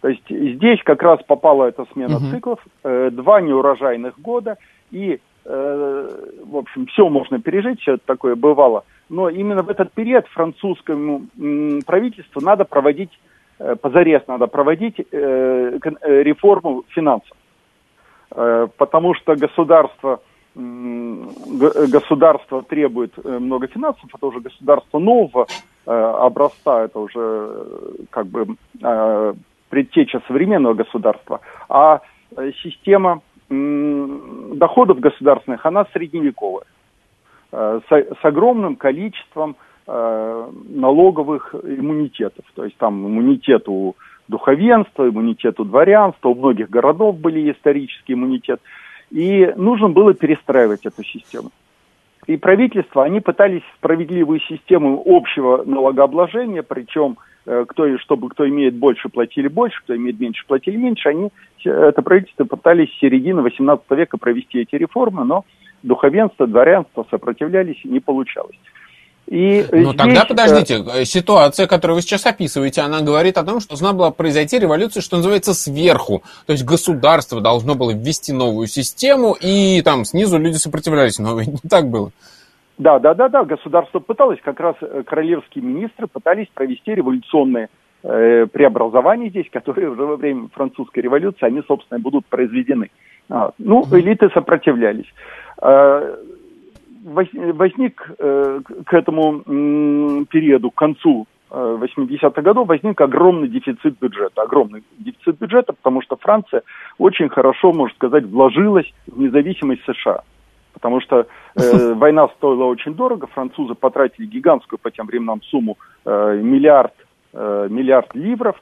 То 0.00 0.08
есть 0.08 0.28
здесь 0.28 0.80
как 0.84 1.02
раз 1.02 1.22
попала 1.26 1.64
эта 1.66 1.84
смена 1.92 2.16
угу. 2.16 2.26
циклов, 2.30 2.60
э, 2.84 3.10
два 3.10 3.40
неурожайных 3.40 4.20
года, 4.20 4.56
и, 4.92 5.18
э, 5.44 6.08
в 6.44 6.56
общем, 6.56 6.86
все 6.86 7.08
можно 7.08 7.40
пережить, 7.40 7.80
все 7.80 7.94
это 7.94 8.06
такое 8.06 8.36
бывало. 8.36 8.84
Но 9.08 9.28
именно 9.28 9.62
в 9.62 9.68
этот 9.68 9.92
период 9.92 10.26
французскому 10.28 11.22
правительству 11.86 12.40
надо 12.40 12.64
проводить, 12.64 13.10
позарез 13.82 14.22
надо 14.26 14.46
проводить 14.46 14.96
реформу 15.12 16.84
финансов. 16.88 17.36
Потому 18.30 19.14
что 19.14 19.36
государство 19.36 20.20
государство 20.54 22.62
требует 22.62 23.12
э, 23.22 23.38
много 23.38 23.66
финансов, 23.66 24.08
это 24.14 24.26
уже 24.26 24.40
государство 24.40 24.98
нового 24.98 25.46
э, 25.86 25.90
образца, 25.90 26.84
это 26.84 27.00
уже 27.00 27.20
э, 27.20 27.90
как 28.10 28.26
бы 28.26 28.56
предтеча 29.68 30.22
современного 30.28 30.74
государства, 30.74 31.40
а 31.68 32.00
система 32.62 33.22
доходов 33.48 35.00
государственных, 35.00 35.66
она 35.66 35.86
средневековая, 35.92 36.66
с, 37.50 37.84
с 37.88 38.24
огромным 38.24 38.76
количеством 38.76 39.56
налоговых 39.86 41.54
иммунитетов, 41.54 42.44
то 42.54 42.64
есть 42.64 42.76
там 42.76 43.06
иммунитет 43.06 43.68
у 43.68 43.96
духовенства, 44.28 45.08
иммунитет 45.08 45.58
у 45.58 45.64
дворянства, 45.64 46.28
у 46.28 46.34
многих 46.34 46.70
городов 46.70 47.18
были 47.18 47.50
исторический 47.50 48.12
иммунитет– 48.12 48.60
и 49.14 49.52
нужно 49.54 49.88
было 49.88 50.12
перестраивать 50.12 50.84
эту 50.86 51.04
систему. 51.04 51.50
И 52.26 52.36
правительство, 52.36 53.04
они 53.04 53.20
пытались 53.20 53.62
справедливую 53.76 54.40
систему 54.40 55.00
общего 55.06 55.62
налогообложения, 55.64 56.64
причем 56.64 57.18
э, 57.46 57.64
кто, 57.68 57.96
чтобы 57.98 58.28
кто 58.28 58.48
имеет 58.48 58.74
больше, 58.74 59.08
платили 59.08 59.46
больше, 59.46 59.80
кто 59.82 59.94
имеет 59.94 60.18
меньше, 60.18 60.44
платили 60.48 60.76
меньше. 60.76 61.10
Они, 61.10 61.28
это 61.64 62.02
правительство 62.02 62.44
пытались 62.44 62.90
с 62.90 62.98
середины 62.98 63.42
18 63.42 63.88
века 63.90 64.18
провести 64.18 64.58
эти 64.58 64.74
реформы, 64.74 65.24
но 65.24 65.44
духовенство, 65.84 66.48
дворянство 66.48 67.06
сопротивлялись, 67.08 67.80
не 67.84 68.00
получалось. 68.00 68.58
И 69.26 69.64
Но 69.72 69.92
здесь... 69.92 69.96
тогда 69.96 70.24
подождите, 70.26 70.84
э, 70.94 71.04
ситуация, 71.04 71.66
которую 71.66 71.96
вы 71.96 72.02
сейчас 72.02 72.26
описываете, 72.26 72.82
она 72.82 73.00
говорит 73.00 73.38
о 73.38 73.42
том, 73.42 73.60
что 73.60 73.70
должна 73.70 73.92
была 73.92 74.10
произойти 74.10 74.58
революция, 74.58 75.00
что 75.00 75.16
называется, 75.16 75.54
сверху. 75.54 76.22
То 76.46 76.52
есть 76.52 76.64
государство 76.64 77.40
должно 77.40 77.74
было 77.74 77.92
ввести 77.92 78.32
новую 78.32 78.66
систему, 78.66 79.34
и 79.40 79.80
там 79.82 80.04
снизу 80.04 80.38
люди 80.38 80.56
сопротивлялись, 80.56 81.18
но 81.18 81.40
не 81.42 81.56
так 81.68 81.88
было. 81.88 82.10
Да, 82.76 82.98
да, 82.98 83.14
да, 83.14 83.28
да, 83.28 83.44
государство 83.44 84.00
пыталось, 84.00 84.40
как 84.42 84.60
раз 84.60 84.76
э, 84.82 85.02
королевские 85.06 85.64
министры 85.64 86.06
пытались 86.06 86.48
провести 86.52 86.94
революционные 86.94 87.68
э, 88.02 88.46
преобразования 88.52 89.30
здесь, 89.30 89.48
которые 89.50 89.90
уже 89.90 90.02
во 90.02 90.16
время 90.16 90.48
французской 90.52 91.00
революции, 91.00 91.46
они, 91.46 91.62
собственно, 91.66 91.98
будут 91.98 92.26
произведены. 92.26 92.90
А, 93.30 93.52
ну, 93.58 93.84
элиты 93.92 94.28
сопротивлялись. 94.34 95.06
Возник 97.04 98.10
э, 98.18 98.60
к 98.86 98.94
этому 98.94 99.40
периоду, 100.24 100.70
к 100.70 100.74
концу 100.74 101.26
80-х 101.50 102.40
э, 102.40 102.42
годов 102.42 102.66
возник 102.66 103.00
огромный 103.00 103.48
дефицит 103.48 103.98
бюджета. 103.98 104.42
Огромный 104.42 104.82
дефицит 104.98 105.38
бюджета, 105.38 105.74
потому 105.74 106.00
что 106.00 106.16
Франция 106.16 106.62
очень 106.98 107.28
хорошо, 107.28 107.72
можно 107.72 107.94
сказать, 107.96 108.24
вложилась 108.24 108.90
в 109.06 109.20
независимость 109.20 109.82
США. 109.84 110.22
Потому 110.72 111.00
что 111.02 111.26
э, 111.56 111.92
война 111.94 112.28
стоила 112.36 112.64
очень 112.64 112.94
дорого, 112.94 113.26
французы 113.26 113.74
потратили 113.74 114.24
гигантскую 114.26 114.78
по 114.78 114.90
тем 114.90 115.06
временам 115.06 115.42
сумму 115.42 115.76
э, 116.06 116.40
миллиард, 116.42 116.94
э, 117.34 117.68
миллиард 117.70 118.14
ливров, 118.14 118.56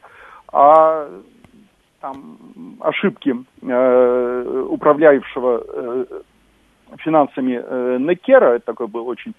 а 0.53 1.09
там 2.01 2.37
ошибки 2.81 3.37
э, 3.63 4.67
управляющего 4.69 5.65
э, 5.65 6.05
финансами 6.99 7.61
э, 7.63 7.99
Некера, 8.01 8.55
это 8.55 8.67
такой 8.67 8.87
был 8.87 9.07
очень 9.09 9.35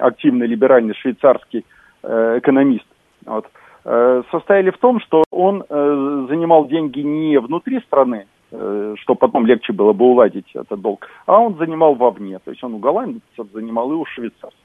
активный 0.00 0.46
либеральный 0.46 0.94
швейцарский 0.94 1.64
э, 2.02 2.38
экономист, 2.38 2.86
вот, 3.26 3.46
э, 3.84 4.22
состояли 4.30 4.70
в 4.70 4.78
том, 4.78 5.00
что 5.00 5.24
он 5.30 5.64
занимал 5.68 6.66
деньги 6.66 7.00
не 7.00 7.38
внутри 7.38 7.80
страны, 7.80 8.26
что 8.50 9.14
потом 9.14 9.46
легче 9.46 9.72
было 9.72 9.92
бы 9.92 10.06
уладить 10.06 10.50
этот 10.54 10.80
долг, 10.80 11.06
а 11.26 11.38
он 11.38 11.56
занимал 11.58 11.94
вовне, 11.94 12.38
то 12.38 12.50
есть 12.50 12.64
он 12.64 12.74
у 12.74 12.78
голландцев 12.78 13.46
занимал 13.52 13.92
и 13.92 13.94
у 13.94 14.04
швейцарцев 14.06 14.58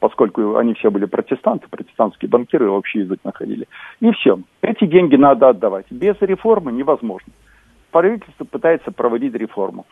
поскольку 0.00 0.56
они 0.56 0.74
все 0.74 0.90
были 0.90 1.04
протестанты, 1.04 1.68
протестантские 1.68 2.28
банкиры 2.28 2.70
общий 2.70 3.00
язык 3.00 3.20
находили. 3.24 3.68
И 4.00 4.10
все. 4.12 4.38
Эти 4.62 4.86
деньги 4.86 5.16
надо 5.16 5.50
отдавать. 5.50 5.86
Без 5.90 6.16
реформы 6.20 6.72
невозможно. 6.72 7.32
Правительство 7.90 8.44
пытается 8.44 8.90
проводить 8.90 9.34
реформу. 9.34 9.86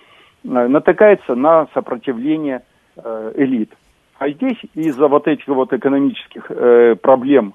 Э, 0.44 0.68
натыкается 0.68 1.34
на 1.34 1.66
сопротивление 1.74 2.62
э, 2.96 3.32
элит. 3.36 3.70
А 4.18 4.28
здесь 4.28 4.58
из-за 4.74 5.08
вот 5.08 5.26
этих 5.26 5.48
вот 5.48 5.72
экономических 5.72 6.50
э, 6.50 6.94
проблем, 7.00 7.54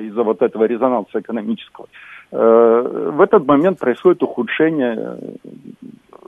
из-за 0.00 0.22
вот 0.22 0.40
этого 0.40 0.64
резонанса 0.64 1.20
экономического, 1.20 1.86
в 2.30 3.20
этот 3.20 3.46
момент 3.46 3.78
происходит 3.78 4.22
ухудшение 4.22 4.96
э, 4.96 5.18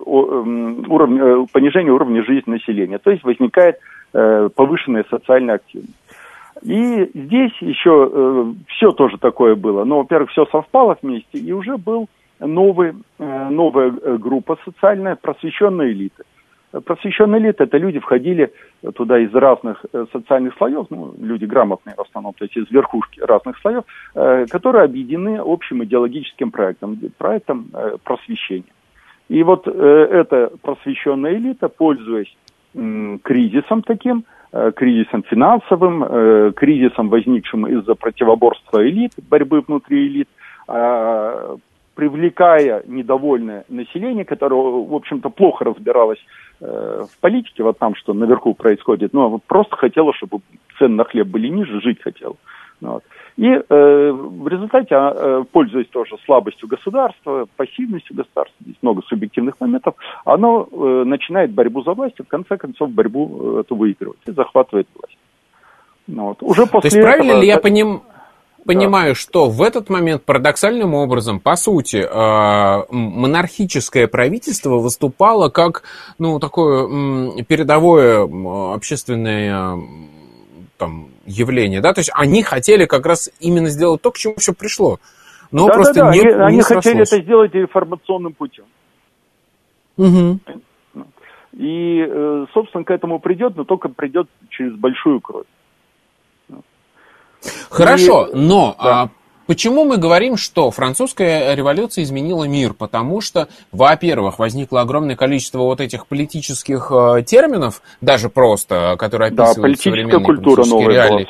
уровня, 0.04 1.46
понижение 1.52 1.92
уровня 1.92 2.22
жизни 2.24 2.50
населения. 2.50 2.98
То 2.98 3.10
есть 3.10 3.24
возникает 3.24 3.78
повышенная 4.12 5.04
социальная 5.08 5.54
активность. 5.56 5.94
И 6.62 7.10
здесь 7.14 7.56
еще 7.60 8.10
э, 8.12 8.52
все 8.68 8.92
тоже 8.92 9.18
такое 9.18 9.54
было. 9.54 9.84
Но, 9.84 9.98
во-первых, 9.98 10.30
все 10.30 10.46
совпало 10.46 10.96
вместе, 11.00 11.38
и 11.38 11.52
уже 11.52 11.78
был 11.78 12.08
новый, 12.40 12.94
э, 13.18 13.48
новая 13.50 13.92
э, 13.92 14.16
группа 14.16 14.58
социальная, 14.64 15.16
просвещенная 15.16 15.92
элита. 15.92 16.24
Просвещенная 16.84 17.40
элита– 17.40 17.64
это 17.64 17.78
люди 17.78 17.98
входили 17.98 18.52
туда 18.94 19.18
из 19.18 19.34
разных 19.34 19.84
э, 19.92 20.06
социальных 20.12 20.54
слоев, 20.56 20.86
ну, 20.90 21.14
люди 21.18 21.44
грамотные 21.44 21.96
в 21.96 22.00
основном, 22.00 22.32
то 22.34 22.44
есть 22.44 22.56
из 22.56 22.70
верхушки 22.70 23.20
разных 23.20 23.58
слоев, 23.58 23.84
которые 24.50 24.84
объединены 24.84 25.40
общим 25.44 25.82
идеологическим 25.82 26.50
проектом, 26.50 26.98
проектом 27.18 27.70
просвещения. 28.04 28.72
И 29.28 29.42
вот 29.42 29.66
эта 29.66 30.50
просвещенная 30.62 31.34
элита, 31.34 31.68
пользуясь 31.68 32.36
кризисом 32.72 33.82
таким, 33.82 34.24
кризисом 34.74 35.22
финансовым, 35.24 36.52
кризисом, 36.54 37.08
возникшим 37.08 37.66
из-за 37.66 37.94
противоборства 37.94 38.88
элит, 38.88 39.12
борьбы 39.28 39.60
внутри 39.60 40.06
элит, 40.08 40.28
э, 40.68 41.56
привлекая 41.94 42.82
недовольное 42.86 43.64
население, 43.68 44.24
которое, 44.24 44.56
в 44.56 44.94
общем-то, 44.94 45.28
плохо 45.30 45.64
разбиралось 45.64 46.18
э, 46.60 47.04
в 47.10 47.18
политике, 47.20 47.62
вот 47.62 47.78
там, 47.78 47.94
что 47.94 48.14
наверху 48.14 48.54
происходит, 48.54 49.12
но 49.12 49.38
просто 49.46 49.76
хотело, 49.76 50.12
чтобы 50.14 50.40
цены 50.78 50.96
на 50.96 51.04
хлеб 51.04 51.26
были 51.26 51.48
ниже, 51.48 51.80
жить 51.80 52.00
хотело. 52.02 52.36
Вот. 52.80 53.04
И 53.36 53.46
э, 53.46 54.10
в 54.12 54.48
результате, 54.48 54.94
а, 54.94 55.14
э, 55.14 55.44
пользуясь 55.52 55.88
тоже 55.88 56.16
слабостью 56.24 56.68
государства, 56.68 57.46
пассивностью 57.56 58.16
государства, 58.16 58.56
здесь 58.60 58.76
много 58.82 59.02
субъективных 59.02 59.60
моментов, 59.60 59.94
оно 60.24 60.68
э, 60.70 61.04
начинает 61.04 61.52
борьбу 61.52 61.82
за 61.82 61.92
власть, 61.92 62.16
и 62.18 62.22
в 62.22 62.28
конце 62.28 62.56
концов 62.56 62.90
борьбу 62.90 63.56
э, 63.58 63.60
эту 63.60 63.76
выигрывает 63.76 64.18
и 64.26 64.32
захватывает 64.32 64.88
власть. 64.94 65.18
Ну, 66.06 66.24
вот. 66.24 66.42
Уже 66.42 66.66
после 66.66 66.90
То 66.90 66.96
есть 66.96 67.00
правильно 67.00 67.30
этого, 67.30 67.42
ли 67.42 67.48
я 67.48 67.58
поним, 67.58 68.02
понимаю, 68.64 69.12
да. 69.12 69.20
что 69.20 69.48
в 69.48 69.62
этот 69.62 69.88
момент 69.88 70.24
парадоксальным 70.24 70.94
образом, 70.94 71.40
по 71.40 71.56
сути, 71.56 71.96
э, 71.96 72.84
монархическое 72.90 74.06
правительство 74.06 74.76
выступало 74.78 75.48
как 75.48 75.82
ну, 76.18 76.38
такое 76.38 77.42
передовое 77.44 78.28
общественное 78.74 79.78
там, 80.78 81.08
явление, 81.26 81.80
да, 81.80 81.92
то 81.92 82.00
есть 82.00 82.10
они 82.14 82.42
хотели 82.42 82.86
как 82.86 83.06
раз 83.06 83.30
именно 83.40 83.68
сделать 83.68 84.00
то, 84.02 84.10
к 84.10 84.16
чему 84.16 84.34
все 84.38 84.54
пришло. 84.54 84.98
Но 85.52 85.66
да, 85.66 85.74
просто 85.74 85.94
да, 85.94 86.04
да. 86.06 86.12
не, 86.12 86.20
они, 86.20 86.28
не 86.28 86.42
они 86.42 86.62
хотели 86.62 87.02
это 87.02 87.20
сделать 87.20 87.54
информационным 87.54 88.32
путем. 88.32 88.64
Угу. 89.96 90.38
И, 91.58 92.06
э, 92.08 92.46
собственно, 92.54 92.84
к 92.84 92.90
этому 92.90 93.18
придет, 93.18 93.56
но 93.56 93.64
только 93.64 93.88
придет 93.88 94.28
через 94.48 94.74
большую 94.74 95.20
кровь. 95.20 95.46
Хорошо, 97.70 98.26
и, 98.26 98.36
но 98.36 98.76
да. 98.78 99.02
а, 99.02 99.08
Почему 99.50 99.84
мы 99.84 99.96
говорим, 99.96 100.36
что 100.36 100.70
французская 100.70 101.56
революция 101.56 102.04
изменила 102.04 102.44
мир? 102.44 102.72
Потому 102.72 103.20
что, 103.20 103.48
во-первых, 103.72 104.38
возникло 104.38 104.80
огромное 104.80 105.16
количество 105.16 105.58
вот 105.62 105.80
этих 105.80 106.06
политических 106.06 106.92
э, 106.94 107.24
терминов, 107.26 107.82
даже 108.00 108.28
просто, 108.28 108.94
которые 108.96 109.30
описывают 109.32 109.56
да, 109.56 109.62
политическая 109.62 110.20
культура 110.20 110.64
новая 110.64 110.94
реалии. 110.94 111.28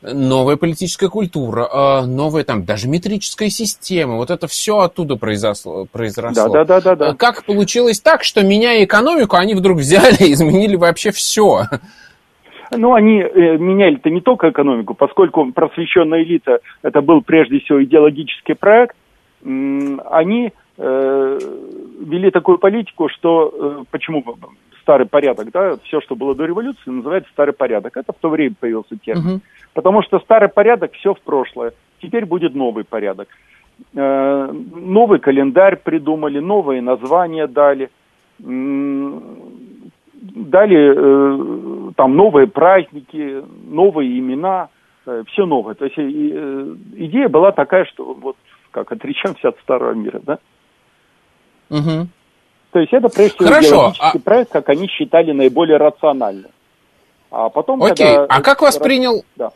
Новая 0.00 0.56
политическая 0.56 1.10
культура, 1.10 1.68
э, 1.70 2.06
новая 2.06 2.42
там 2.42 2.64
даже 2.64 2.88
метрическая 2.88 3.50
система, 3.50 4.16
вот 4.16 4.30
это 4.30 4.46
все 4.46 4.78
оттуда 4.78 5.16
произошло. 5.16 5.86
произросло. 5.92 6.48
Да, 6.48 6.64
да, 6.64 6.80
да, 6.80 6.80
да, 6.80 6.96
да. 6.96 7.14
Как 7.14 7.44
получилось 7.44 8.00
так, 8.00 8.24
что 8.24 8.42
меняя 8.42 8.82
экономику, 8.82 9.36
они 9.36 9.54
вдруг 9.54 9.80
взяли 9.80 10.16
и 10.24 10.32
изменили 10.32 10.76
вообще 10.76 11.10
все? 11.10 11.64
Ну, 12.72 12.94
они 12.94 13.20
э, 13.20 13.56
меняли-то 13.58 14.10
не 14.10 14.20
только 14.20 14.50
экономику, 14.50 14.94
поскольку 14.94 15.52
просвещенная 15.52 16.22
элита 16.22 16.60
это 16.82 17.00
был 17.00 17.22
прежде 17.22 17.60
всего 17.60 17.82
идеологический 17.82 18.54
проект, 18.54 18.96
э, 19.44 19.98
они 20.10 20.52
э, 20.78 21.38
вели 22.00 22.30
такую 22.30 22.58
политику, 22.58 23.08
что 23.08 23.52
э, 23.52 23.84
почему 23.90 24.24
старый 24.82 25.06
порядок, 25.06 25.50
да, 25.50 25.76
все, 25.84 26.00
что 26.00 26.14
было 26.14 26.34
до 26.34 26.44
революции, 26.44 26.90
называется 26.90 27.30
старый 27.32 27.52
порядок. 27.54 27.96
Это 27.96 28.12
в 28.12 28.16
то 28.20 28.28
время 28.28 28.54
появился 28.58 28.96
термин. 28.96 29.26
Угу. 29.26 29.40
Потому 29.74 30.02
что 30.02 30.20
старый 30.20 30.48
порядок 30.48 30.92
все 30.92 31.12
в 31.12 31.20
прошлое. 31.20 31.72
Теперь 32.00 32.24
будет 32.24 32.54
новый 32.54 32.84
порядок. 32.84 33.28
Э, 33.94 34.52
новый 34.52 35.18
календарь 35.18 35.76
придумали, 35.76 36.38
новые 36.38 36.82
названия 36.82 37.46
дали 37.46 37.90
дали 40.36 41.88
э, 41.88 41.92
там 41.96 42.14
новые 42.14 42.46
праздники, 42.46 43.42
новые 43.64 44.18
имена, 44.18 44.68
э, 45.06 45.24
все 45.28 45.46
новое. 45.46 45.74
То 45.74 45.86
есть 45.86 45.96
э, 45.98 46.02
идея 46.96 47.28
была 47.28 47.52
такая, 47.52 47.86
что 47.86 48.14
вот 48.14 48.36
как 48.70 48.92
отречемся 48.92 49.48
от 49.48 49.58
старого 49.60 49.92
мира, 49.92 50.20
да? 50.22 50.38
Угу. 51.70 52.08
То 52.72 52.80
есть 52.80 52.92
это 52.92 53.08
прежде 53.08 53.36
всего 53.36 53.48
идеологический 53.48 54.18
а... 54.18 54.22
проект, 54.22 54.52
как 54.52 54.68
они 54.68 54.86
считали 54.88 55.32
наиболее 55.32 55.78
рациональным. 55.78 56.50
А 57.30 57.48
потом, 57.48 57.82
Окей, 57.82 58.06
когда... 58.06 58.26
а 58.28 58.42
как 58.42 58.60
воспринял... 58.62 59.24
Да 59.36 59.50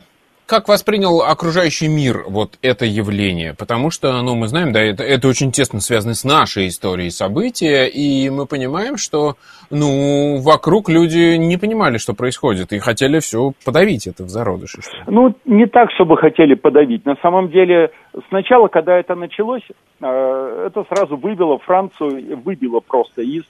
как 0.51 0.67
воспринял 0.67 1.21
окружающий 1.21 1.87
мир 1.87 2.25
вот 2.27 2.59
это 2.61 2.83
явление? 2.83 3.53
Потому 3.57 3.89
что, 3.89 4.21
ну, 4.21 4.35
мы 4.35 4.47
знаем, 4.47 4.73
да, 4.73 4.81
это, 4.81 5.01
это 5.01 5.29
очень 5.29 5.53
тесно 5.53 5.79
связано 5.79 6.13
с 6.13 6.25
нашей 6.25 6.67
историей 6.67 7.09
события, 7.09 7.87
и 7.87 8.29
мы 8.29 8.45
понимаем, 8.45 8.97
что, 8.97 9.35
ну, 9.69 10.41
вокруг 10.41 10.89
люди 10.89 11.37
не 11.37 11.55
понимали, 11.55 11.97
что 11.99 12.13
происходит, 12.13 12.73
и 12.73 12.79
хотели 12.79 13.19
все 13.19 13.53
подавить 13.63 14.07
это 14.07 14.25
в 14.25 14.27
зародыше. 14.27 14.81
Ну, 15.07 15.33
не 15.45 15.67
так, 15.67 15.89
чтобы 15.91 16.17
хотели 16.17 16.55
подавить. 16.55 17.05
На 17.05 17.15
самом 17.21 17.49
деле, 17.49 17.91
сначала, 18.27 18.67
когда 18.67 18.99
это 18.99 19.15
началось, 19.15 19.63
э, 20.01 20.65
это 20.67 20.83
сразу 20.89 21.15
вывело 21.15 21.59
Францию, 21.59 22.41
выбило 22.43 22.81
просто 22.81 23.21
из 23.21 23.43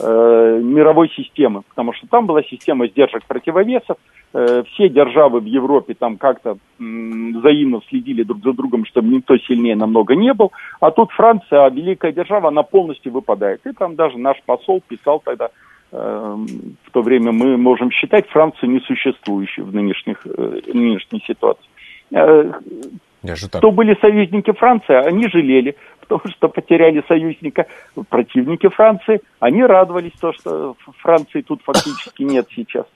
э, 0.00 0.60
мировой 0.62 1.08
системы, 1.10 1.62
потому 1.68 1.92
что 1.92 2.06
там 2.06 2.26
была 2.26 2.42
система 2.42 2.86
сдержек 2.86 3.24
противовесов, 3.26 3.96
э, 4.32 4.62
все 4.68 4.88
державы 4.88 5.40
в 5.40 5.44
Европе 5.44 5.94
там 5.94 6.16
как-то 6.16 6.58
м, 6.80 7.38
взаимно 7.38 7.80
следили 7.88 8.22
друг 8.22 8.42
за 8.42 8.52
другом, 8.52 8.84
чтобы 8.84 9.08
никто 9.08 9.36
сильнее 9.38 9.76
намного 9.76 10.14
не 10.14 10.32
был, 10.32 10.52
а 10.80 10.90
тут 10.90 11.10
Франция, 11.12 11.64
а 11.64 11.70
великая 11.70 12.12
держава, 12.12 12.48
она 12.48 12.62
полностью 12.62 13.12
выпадает. 13.12 13.66
И 13.66 13.72
там 13.72 13.96
даже 13.96 14.18
наш 14.18 14.40
посол 14.44 14.82
писал 14.86 15.20
тогда, 15.24 15.50
э, 15.92 16.36
в 16.84 16.90
то 16.90 17.02
время 17.02 17.32
мы 17.32 17.56
можем 17.56 17.90
считать 17.90 18.28
Францию 18.28 18.70
несуществующей 18.70 19.62
в 19.62 19.74
нынешних, 19.74 20.26
э, 20.26 20.60
нынешней 20.72 21.22
ситуации. 21.26 21.64
Кто 23.58 23.70
были 23.72 23.96
союзники 24.00 24.52
Франции, 24.52 24.94
они 24.94 25.28
жалели, 25.28 25.76
потому 26.00 26.22
что 26.32 26.48
потеряли 26.48 27.02
союзника. 27.08 27.66
Противники 28.08 28.68
Франции, 28.68 29.20
они 29.40 29.64
радовались 29.64 30.12
то, 30.20 30.32
что 30.32 30.76
Франции 30.98 31.42
тут 31.42 31.62
фактически 31.62 32.22
нет 32.22 32.46
сейчас. 32.54 32.86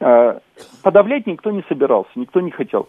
А, 0.00 0.40
подавлять 0.82 1.26
никто 1.26 1.50
не 1.50 1.62
собирался, 1.68 2.10
никто 2.16 2.40
не 2.40 2.50
хотел. 2.50 2.88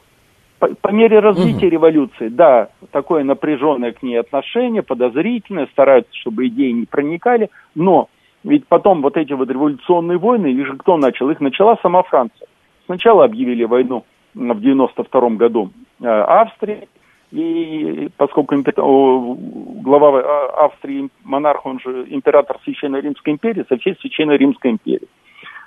По, 0.60 0.68
по 0.68 0.90
мере 0.90 1.20
развития 1.20 1.68
угу. 1.68 1.74
революции, 1.74 2.30
да, 2.30 2.70
такое 2.92 3.24
напряженное 3.24 3.92
к 3.92 4.02
ней 4.02 4.20
отношение, 4.20 4.82
подозрительное, 4.82 5.68
стараются, 5.68 6.14
чтобы 6.16 6.48
идеи 6.48 6.72
не 6.72 6.86
проникали, 6.86 7.50
но 7.76 8.10
ведь 8.44 8.68
потом 8.68 9.02
вот 9.02 9.18
эти 9.18 9.34
вот 9.34 9.50
революционные 9.50 10.18
войны, 10.18 10.48
их 10.48 10.66
же 10.66 10.78
кто 10.78 10.98
начал? 10.98 11.30
Их 11.30 11.40
начала 11.40 11.78
сама 11.82 12.04
Франция. 12.04 12.48
Сначала 12.86 13.26
объявили 13.26 13.64
войну 13.64 14.06
в 14.34 14.60
92 14.60 15.30
году 15.32 15.72
Австрии, 16.04 16.88
и 17.32 18.10
поскольку 18.18 18.56
глава 18.56 20.20
а, 20.20 20.66
Австрии, 20.66 21.10
монарх, 21.24 21.66
он 21.66 21.80
же 21.80 22.06
император 22.10 22.58
Священной 22.64 23.02
Римской 23.02 23.34
империи, 23.34 23.66
со 23.68 23.78
всей 23.78 23.96
Священной 24.00 24.38
Римской 24.38 24.72
империи 24.72 25.08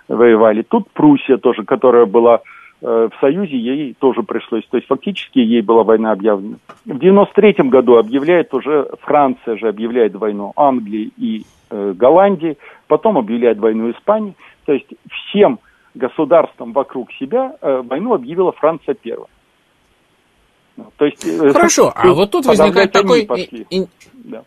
воевали. 0.08 0.62
Тут 0.62 0.88
Пруссия 0.92 1.38
тоже, 1.38 1.64
которая 1.64 2.06
была 2.06 2.40
э, 2.82 3.08
в 3.12 3.20
Союзе, 3.20 3.56
ей 3.56 3.96
тоже 3.98 4.22
пришлось. 4.22 4.64
То 4.70 4.76
есть 4.76 4.86
фактически 4.86 5.40
ей 5.40 5.62
была 5.62 5.82
война 5.82 6.12
объявлена. 6.12 6.58
В 6.84 6.98
93 6.98 7.68
году 7.68 7.96
объявляет 7.96 8.54
уже, 8.54 8.88
Франция 9.00 9.56
же 9.56 9.68
объявляет 9.68 10.14
войну 10.14 10.52
Англии 10.54 11.10
и 11.16 11.42
э, 11.70 11.94
Голландии, 11.96 12.58
потом 12.86 13.18
объявляет 13.18 13.58
войну 13.58 13.90
Испании. 13.90 14.36
То 14.66 14.72
есть 14.72 14.86
всем 15.10 15.58
государствам 15.96 16.72
вокруг 16.72 17.12
себя 17.14 17.56
э, 17.60 17.82
войну 17.84 18.14
объявила 18.14 18.52
Франция 18.52 18.94
первая. 18.94 19.28
То 20.96 21.04
есть, 21.04 21.24
э, 21.24 21.52
Хорошо, 21.52 21.92
а 21.94 22.08
вот 22.12 22.30
тут 22.30 22.46
возникает 22.46 22.92
такой... 22.92 23.28
Да. 24.14 24.42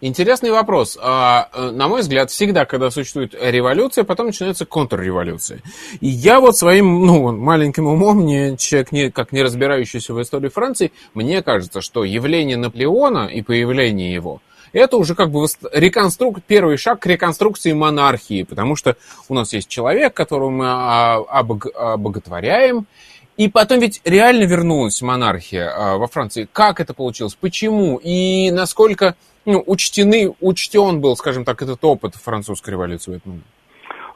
Интересный 0.00 0.52
вопрос. 0.52 0.96
А, 1.00 1.48
э, 1.52 1.70
на 1.72 1.88
мой 1.88 2.02
взгляд, 2.02 2.30
всегда, 2.30 2.64
когда 2.64 2.88
существует 2.90 3.34
революция, 3.40 4.04
потом 4.04 4.26
начинается 4.26 4.64
контрреволюция. 4.64 5.60
И 6.00 6.06
я 6.06 6.40
вот 6.40 6.56
своим 6.56 7.04
ну, 7.04 7.32
маленьким 7.32 7.88
умом, 7.88 8.24
не, 8.24 8.56
человек, 8.56 8.92
не, 8.92 9.10
как 9.10 9.32
не 9.32 9.42
разбирающийся 9.42 10.14
в 10.14 10.22
истории 10.22 10.50
Франции, 10.50 10.92
мне 11.14 11.42
кажется, 11.42 11.80
что 11.80 12.04
явление 12.04 12.56
Наполеона 12.56 13.26
и 13.26 13.42
появление 13.42 14.12
его– 14.12 14.40
это 14.72 14.96
уже 14.96 15.14
как 15.14 15.30
бы 15.30 15.46
реконструк... 15.72 16.38
первый 16.46 16.76
шаг 16.76 17.00
к 17.00 17.06
реконструкции 17.06 17.72
монархии, 17.72 18.42
потому 18.42 18.76
что 18.76 18.96
у 19.28 19.34
нас 19.34 19.52
есть 19.52 19.68
человек, 19.68 20.14
которого 20.14 20.50
мы 20.50 20.64
а, 20.68 21.16
обог... 21.28 21.66
обоготворяем, 21.74 22.86
и 23.38 23.48
потом 23.48 23.78
ведь 23.78 24.02
реально 24.04 24.44
вернулась 24.44 25.00
монархия 25.00 25.70
а, 25.70 25.96
во 25.96 26.08
Франции. 26.08 26.48
Как 26.52 26.80
это 26.80 26.92
получилось? 26.92 27.36
Почему? 27.36 28.00
И 28.02 28.50
насколько 28.50 29.14
ну, 29.46 29.62
учтены, 29.64 30.34
учтен 30.40 31.00
был, 31.00 31.16
скажем 31.16 31.44
так, 31.44 31.62
этот 31.62 31.82
опыт 31.84 32.16
французской 32.16 32.70
революции 32.70 33.12
в 33.12 33.14
этот 33.14 33.26
момент? 33.26 33.44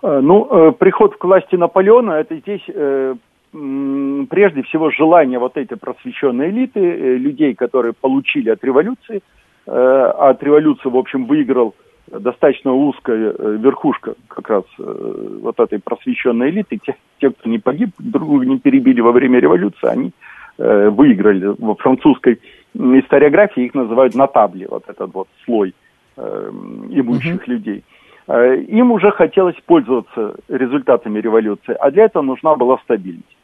Э, 0.03 0.21
ну, 0.21 0.49
э, 0.51 0.73
приход 0.73 1.17
к 1.17 1.25
власти 1.25 1.55
Наполеона, 1.55 2.13
это 2.15 2.37
здесь 2.37 2.63
э, 2.67 3.15
прежде 3.53 4.63
всего 4.65 4.91
желание 4.91 5.39
вот 5.39 5.57
этой 5.57 5.79
просвещенной 5.79 6.51
элиты, 6.51 6.81
людей, 6.81 7.55
которые 7.55 7.93
получили 7.93 8.51
от 8.51 8.65
революции, 8.65 9.23
от 9.67 10.43
революции, 10.43 10.89
в 10.89 10.97
общем, 10.97 11.27
выиграл 11.27 11.75
достаточно 12.11 12.73
узкая 12.73 13.35
верхушка 13.38 14.15
как 14.29 14.49
раз 14.51 14.65
вот 14.79 15.59
этой 15.61 15.79
просвещенной 15.79 16.51
элиты, 16.51 16.79
те, 16.79 16.97
те 17.21 17.31
кто 17.31 17.49
не 17.49 17.59
погиб, 17.59 17.91
друг 17.99 18.45
не 18.45 18.59
перебили 18.59 19.01
во 19.01 19.12
время 19.12 19.38
революции, 19.38 19.87
они 19.87 20.12
выиграли 20.59 21.55
во 21.59 21.75
французской 21.77 22.38
историографии 22.75 23.65
их 23.65 23.75
называют 23.75 24.15
натабли, 24.15 24.67
вот 24.69 24.85
этот 24.88 25.12
вот 25.12 25.29
слой 25.45 25.75
э, 26.17 26.51
имущих 26.91 27.43
uh-huh. 27.43 27.51
людей. 27.51 27.85
Э, 28.27 28.57
им 28.57 28.93
уже 28.93 29.11
хотелось 29.11 29.57
пользоваться 29.67 30.37
результатами 30.49 31.21
революции, 31.21 31.77
а 31.79 31.91
для 31.91 32.05
этого 32.05 32.23
нужна 32.23 32.55
была 32.55 32.79
стабильность. 32.79 33.37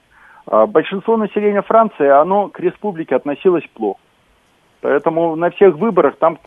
А 0.47 0.67
большинство 0.67 1.17
населения 1.17 1.63
Франции, 1.63 2.09
оно 2.09 2.49
к 2.49 2.61
республике 2.61 3.17
относилось 3.17 3.65
плохо. 3.75 4.01
Поэтому 4.81 5.37
на 5.37 5.51
всех 5.51 5.77
выборах 5.77 6.17
там 6.17 6.39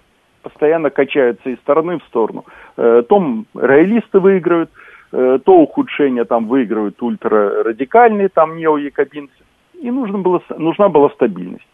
постоянно 0.41 0.89
качаются 0.89 1.49
из 1.49 1.57
стороны 1.59 1.99
в 1.99 2.03
сторону. 2.03 2.45
Э, 2.77 3.03
то 3.07 3.43
роялисты 3.53 4.19
выиграют, 4.19 4.69
э, 5.11 5.39
то 5.43 5.57
ухудшение 5.59 6.25
там 6.25 6.47
выигрывают 6.47 7.01
ультрарадикальные 7.01 8.29
там 8.29 8.57
неоякобинцы. 8.57 9.33
И 9.81 9.89
нужно 9.89 10.19
было, 10.19 10.41
нужна 10.57 10.89
была 10.89 11.09
стабильность. 11.09 11.67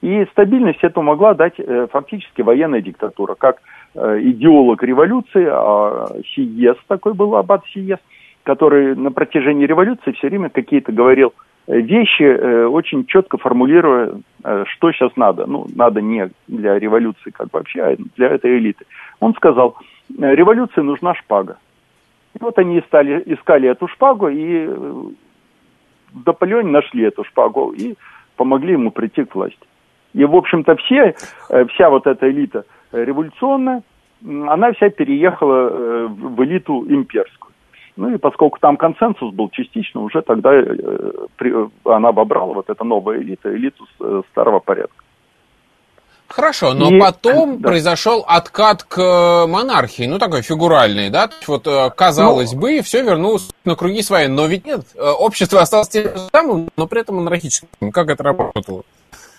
И 0.00 0.24
стабильность 0.32 0.82
эту 0.82 1.02
могла 1.02 1.34
дать 1.34 1.54
э, 1.58 1.86
фактически 1.90 2.42
военная 2.42 2.80
диктатура, 2.80 3.34
как 3.34 3.60
идеолог 3.94 4.82
революции, 4.82 5.48
а 5.50 6.08
Сиес 6.34 6.76
такой 6.86 7.14
был, 7.14 7.34
аббат 7.34 7.64
Сиес, 7.72 7.98
который 8.44 8.94
на 8.94 9.10
протяжении 9.10 9.66
революции 9.66 10.12
все 10.12 10.28
время 10.28 10.50
какие-то 10.50 10.92
говорил 10.92 11.32
вещи, 11.68 12.64
очень 12.66 13.04
четко 13.06 13.38
формулируя, 13.38 14.12
что 14.42 14.92
сейчас 14.92 15.12
надо. 15.16 15.46
Ну, 15.46 15.66
надо 15.74 16.00
не 16.00 16.30
для 16.46 16.78
революции 16.78 17.30
как 17.30 17.52
вообще, 17.52 17.82
а 17.82 17.96
для 18.16 18.28
этой 18.28 18.58
элиты. 18.58 18.86
Он 19.20 19.34
сказал, 19.34 19.76
революции 20.18 20.80
нужна 20.80 21.14
шпага. 21.14 21.58
И 22.34 22.38
вот 22.42 22.58
они 22.58 22.80
стали, 22.86 23.22
искали 23.26 23.68
эту 23.68 23.88
шпагу, 23.88 24.28
и 24.28 24.66
в 24.66 26.26
Наполеоне 26.26 26.70
нашли 26.70 27.04
эту 27.04 27.24
шпагу 27.24 27.72
и 27.72 27.94
помогли 28.36 28.72
ему 28.72 28.90
прийти 28.90 29.24
к 29.24 29.34
власти. 29.34 29.58
И, 30.14 30.24
в 30.24 30.34
общем-то, 30.34 30.76
все, 30.76 31.14
э, 31.50 31.64
вся 31.66 31.90
вот 31.90 32.06
эта 32.06 32.30
элита 32.30 32.64
революционная, 32.92 33.82
она 34.24 34.72
вся 34.72 34.90
переехала 34.90 35.68
э, 35.68 36.06
в 36.08 36.42
элиту 36.44 36.84
имперскую. 36.88 37.52
Ну 37.98 38.14
и 38.14 38.16
поскольку 38.16 38.58
там 38.60 38.76
консенсус 38.76 39.34
был 39.34 39.50
частично, 39.50 40.02
уже 40.02 40.22
тогда 40.22 40.54
э, 40.54 41.68
она 41.84 42.10
обобрала 42.10 42.54
вот 42.54 42.70
эта 42.70 42.84
новая 42.84 43.18
элита, 43.18 43.54
элиту 43.54 43.86
старого 44.30 44.60
порядка. 44.60 45.04
Хорошо, 46.28 46.74
но 46.74 46.90
и, 46.94 47.00
потом 47.00 47.58
да. 47.58 47.70
произошел 47.70 48.24
откат 48.24 48.84
к 48.84 49.46
монархии, 49.48 50.06
ну 50.06 50.18
такой 50.18 50.42
фигуральный, 50.42 51.10
да? 51.10 51.28
Вот 51.48 51.66
казалось 51.96 52.52
ну, 52.52 52.60
бы, 52.60 52.82
все 52.82 53.02
вернулось 53.02 53.50
на 53.64 53.74
круги 53.74 54.02
свои, 54.02 54.28
но 54.28 54.46
ведь 54.46 54.64
нет, 54.64 54.82
общество 54.96 55.60
осталось 55.60 55.88
тем 55.88 56.04
же 56.04 56.18
самым, 56.30 56.68
но 56.76 56.86
при 56.86 57.00
этом 57.00 57.16
монархическим. 57.16 57.90
Как 57.90 58.10
это 58.10 58.22
работало? 58.22 58.84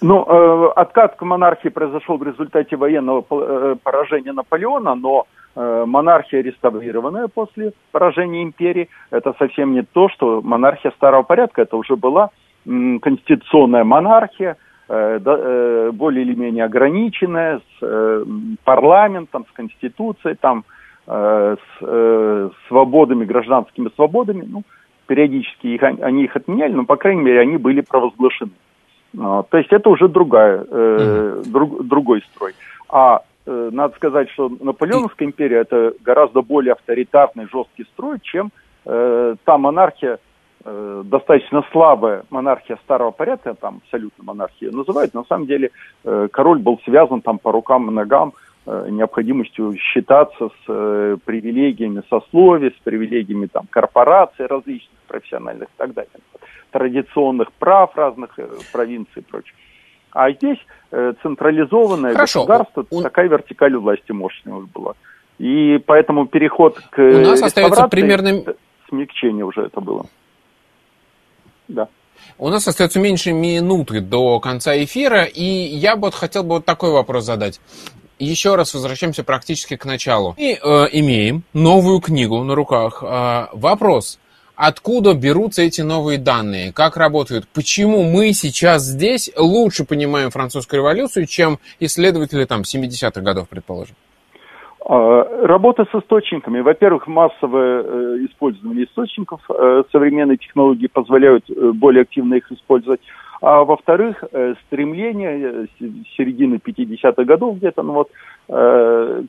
Ну, 0.01 0.25
э, 0.25 0.71
откат 0.75 1.15
к 1.17 1.21
монархии 1.21 1.69
произошел 1.69 2.17
в 2.17 2.23
результате 2.23 2.75
военного 2.77 3.23
э, 3.29 3.75
поражения 3.83 4.31
Наполеона, 4.31 4.95
но 4.95 5.25
э, 5.27 5.38
монархия 5.85 6.41
реставрированная 6.41 7.27
после 7.27 7.73
поражения 7.91 8.43
империи, 8.43 8.89
это 9.11 9.33
совсем 9.37 9.73
не 9.73 9.83
то, 9.83 10.07
что 10.09 10.41
монархия 10.41 10.91
старого 10.91 11.23
порядка, 11.23 11.63
это 11.63 11.75
уже 11.75 11.95
была 11.95 12.29
конституционная 12.65 13.83
монархия, 13.83 14.57
э, 14.87 15.19
э, 15.23 15.91
более 15.93 16.23
или 16.23 16.35
менее 16.35 16.65
ограниченная, 16.65 17.59
с 17.59 17.77
э, 17.81 18.25
парламентом, 18.63 19.45
с 19.49 19.53
конституцией, 19.53 20.35
там, 20.35 20.63
э, 21.07 21.55
с 21.59 21.77
э, 21.81 22.49
свободами, 22.67 23.25
гражданскими 23.25 23.89
свободами, 23.95 24.45
ну, 24.47 24.63
периодически 25.07 25.67
их, 25.67 25.83
они 25.83 26.25
их 26.25 26.35
отменяли, 26.35 26.73
но, 26.73 26.85
по 26.85 26.95
крайней 26.95 27.21
мере, 27.21 27.39
они 27.39 27.57
были 27.57 27.81
провозглашены. 27.81 28.51
А, 29.17 29.43
то 29.43 29.57
есть 29.57 29.71
это 29.71 29.89
уже 29.89 30.07
другая, 30.07 30.63
э, 30.69 31.43
друг, 31.47 31.83
другой 31.85 32.21
строй. 32.31 32.53
А 32.89 33.17
э, 33.17 33.21
надо 33.71 33.95
сказать, 33.95 34.29
что 34.31 34.49
Наполеоновская 34.49 35.27
империя 35.27 35.57
это 35.57 35.93
гораздо 36.01 36.41
более 36.41 36.73
авторитарный, 36.73 37.47
жесткий 37.51 37.85
строй, 37.93 38.19
чем 38.21 38.51
э, 38.85 39.35
та 39.43 39.57
монархия, 39.57 40.19
э, 40.63 41.03
достаточно 41.05 41.63
слабая 41.71 42.23
монархия 42.29 42.77
старого 42.83 43.11
порядка, 43.11 43.55
там 43.55 43.81
абсолютно 43.83 44.23
монархия 44.23 44.71
называют. 44.71 45.13
На 45.13 45.23
самом 45.23 45.47
деле 45.47 45.71
э, 46.03 46.27
король 46.31 46.59
был 46.59 46.79
связан 46.85 47.21
там 47.21 47.39
по 47.39 47.51
рукам 47.51 47.89
и 47.89 47.93
ногам 47.93 48.33
э, 48.65 48.87
необходимостью 48.89 49.75
считаться 49.77 50.49
с 50.49 50.63
э, 50.67 51.17
привилегиями 51.25 52.03
сословий, 52.09 52.69
с 52.71 52.83
привилегиями 52.83 53.47
там 53.47 53.67
корпораций 53.69 54.45
различных, 54.45 54.99
профессиональных 55.07 55.69
и 55.69 55.77
так 55.77 55.93
далее 55.93 56.11
традиционных 56.71 57.51
прав 57.53 57.95
разных 57.95 58.37
э, 58.37 58.47
провинций 58.71 59.21
и 59.21 59.25
прочее. 59.25 59.55
А 60.11 60.31
здесь 60.31 60.57
э, 60.91 61.13
централизованное 61.21 62.13
Хорошо. 62.13 62.45
государство, 62.45 62.85
У... 62.89 63.01
такая 63.01 63.27
вертикаль 63.27 63.75
власти 63.77 64.11
мощная 64.11 64.53
уже 64.53 64.67
была. 64.67 64.93
И 65.37 65.77
поэтому 65.85 66.27
переход 66.27 66.79
к 66.89 66.99
У 66.99 67.19
нас 67.19 67.41
остается 67.41 67.87
примерно... 67.87 68.43
Смягчение 68.89 69.45
уже 69.45 69.61
это 69.61 69.81
было. 69.81 70.05
Да. 71.67 71.87
У 72.37 72.49
нас 72.49 72.67
остается 72.67 72.99
меньше 72.99 73.31
минуты 73.31 74.01
до 74.01 74.39
конца 74.39 74.75
эфира, 74.83 75.23
и 75.23 75.43
я 75.43 75.95
бы 75.95 76.07
вот 76.07 76.15
хотел 76.15 76.43
бы 76.43 76.55
вот 76.55 76.65
такой 76.65 76.91
вопрос 76.91 77.23
задать. 77.23 77.61
Еще 78.17 78.55
раз 78.55 78.73
возвращаемся 78.73 79.23
практически 79.23 79.77
к 79.77 79.85
началу. 79.85 80.35
И 80.37 80.53
э, 80.53 80.57
имеем 80.91 81.43
новую 81.53 82.01
книгу 82.01 82.43
на 82.43 82.55
руках. 82.55 83.01
Э, 83.01 83.47
вопрос 83.53 84.19
откуда 84.59 85.13
берутся 85.13 85.61
эти 85.61 85.81
новые 85.81 86.19
данные, 86.19 86.73
как 86.73 86.97
работают, 86.97 87.45
почему 87.55 88.03
мы 88.03 88.33
сейчас 88.33 88.83
здесь 88.83 89.31
лучше 89.37 89.85
понимаем 89.85 90.31
французскую 90.31 90.81
революцию, 90.81 91.27
чем 91.27 91.59
исследователи 91.79 92.43
там 92.43 92.61
70-х 92.61 93.21
годов, 93.21 93.47
предположим? 93.47 93.95
А, 94.85 95.23
работа 95.47 95.85
с 95.85 95.95
источниками. 95.95 96.59
Во-первых, 96.59 97.07
массовое 97.07 97.83
э, 97.83 98.25
использование 98.29 98.83
источников 98.83 99.39
э, 99.49 99.83
современной 99.93 100.35
технологии 100.35 100.87
позволяют 100.87 101.49
э, 101.49 101.71
более 101.73 102.01
активно 102.01 102.35
их 102.35 102.51
использовать. 102.51 102.99
А 103.41 103.63
во-вторых, 103.63 104.21
стремление 104.67 105.67
середины 106.17 106.55
50-х 106.55 107.23
годов 107.23 107.55
где-то, 107.55 107.83
ну 107.83 107.93
вот, 107.93 108.09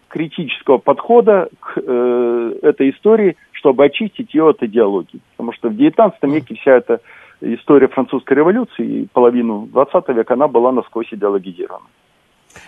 критического 0.09 0.79
подхода 0.79 1.49
к 1.61 1.79
этой 1.79 2.90
истории– 2.90 3.37
чтобы 3.61 3.85
очистить 3.85 4.35
ее 4.35 4.51
от 4.51 4.62
идеологии. 4.62 5.20
Потому 5.37 5.53
что 5.53 5.68
в 5.68 5.73
XIX 5.73 6.12
веке 6.23 6.57
вся 6.57 6.77
эта 6.77 7.01
история 7.40 7.88
французской 7.88 8.35
революции 8.35 9.03
и 9.03 9.07
половину 9.12 9.68
XX 9.73 10.14
века, 10.14 10.35
она 10.35 10.49
была 10.49 10.73
насквозь 10.73 11.12
идеологизирована. 11.12 11.87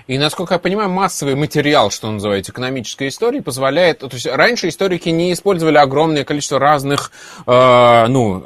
И, 0.07 0.17
насколько 0.17 0.55
я 0.55 0.61
понимаю, 0.61 0.91
массовый 0.91 1.35
материал, 1.35 1.91
что 1.91 2.11
называется, 2.11 2.53
экономической 2.53 3.09
истории, 3.09 3.41
позволяет... 3.41 3.99
То 3.99 4.09
есть 4.13 4.27
раньше 4.27 4.69
историки 4.69 5.09
не 5.09 5.33
использовали 5.33 5.77
огромное 5.77 6.25
количество 6.25 6.61
разных, 6.61 7.11
э, 7.47 8.07
ну, 8.07 8.45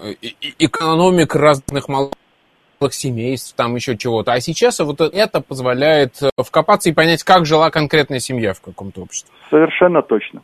экономик 0.59 1.35
разных 1.35 1.89
малых 1.89 2.13
семейств, 2.91 3.55
там 3.55 3.75
еще 3.75 3.99
чего-то. 3.99 4.33
А 4.33 4.41
сейчас 4.41 4.81
вот 4.81 5.01
это 5.01 5.41
позволяет 5.43 6.15
вкопаться 6.39 6.89
и 6.89 6.95
понять, 6.95 7.23
как 7.23 7.45
жила 7.45 7.71
конкретная 7.71 8.21
семья 8.21 8.55
в 8.55 8.63
каком-то 8.63 9.03
обществе. 9.03 9.31
Совершенно 9.51 10.01
точно. 10.01 10.43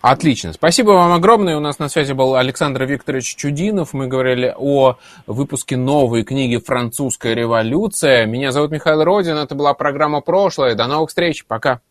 Отлично. 0.00 0.52
Спасибо 0.52 0.92
вам 0.92 1.12
огромное. 1.12 1.56
У 1.56 1.60
нас 1.60 1.78
на 1.78 1.88
связи 1.88 2.12
был 2.14 2.34
Александр 2.34 2.84
Викторович 2.84 3.36
Чудинов. 3.36 3.92
Мы 3.92 4.06
говорили 4.06 4.54
о 4.56 4.96
выпуске 5.26 5.76
новой 5.76 6.24
книги 6.24 6.56
«Французская 6.56 7.34
революция». 7.34 8.24
Меня 8.24 8.50
зовут 8.50 8.70
Михаил 8.70 9.04
Родин. 9.04 9.36
Это 9.36 9.54
была 9.54 9.74
программа 9.74 10.22
«Прошлое». 10.22 10.74
До 10.74 10.86
новых 10.86 11.10
встреч. 11.10 11.44
Пока. 11.46 11.82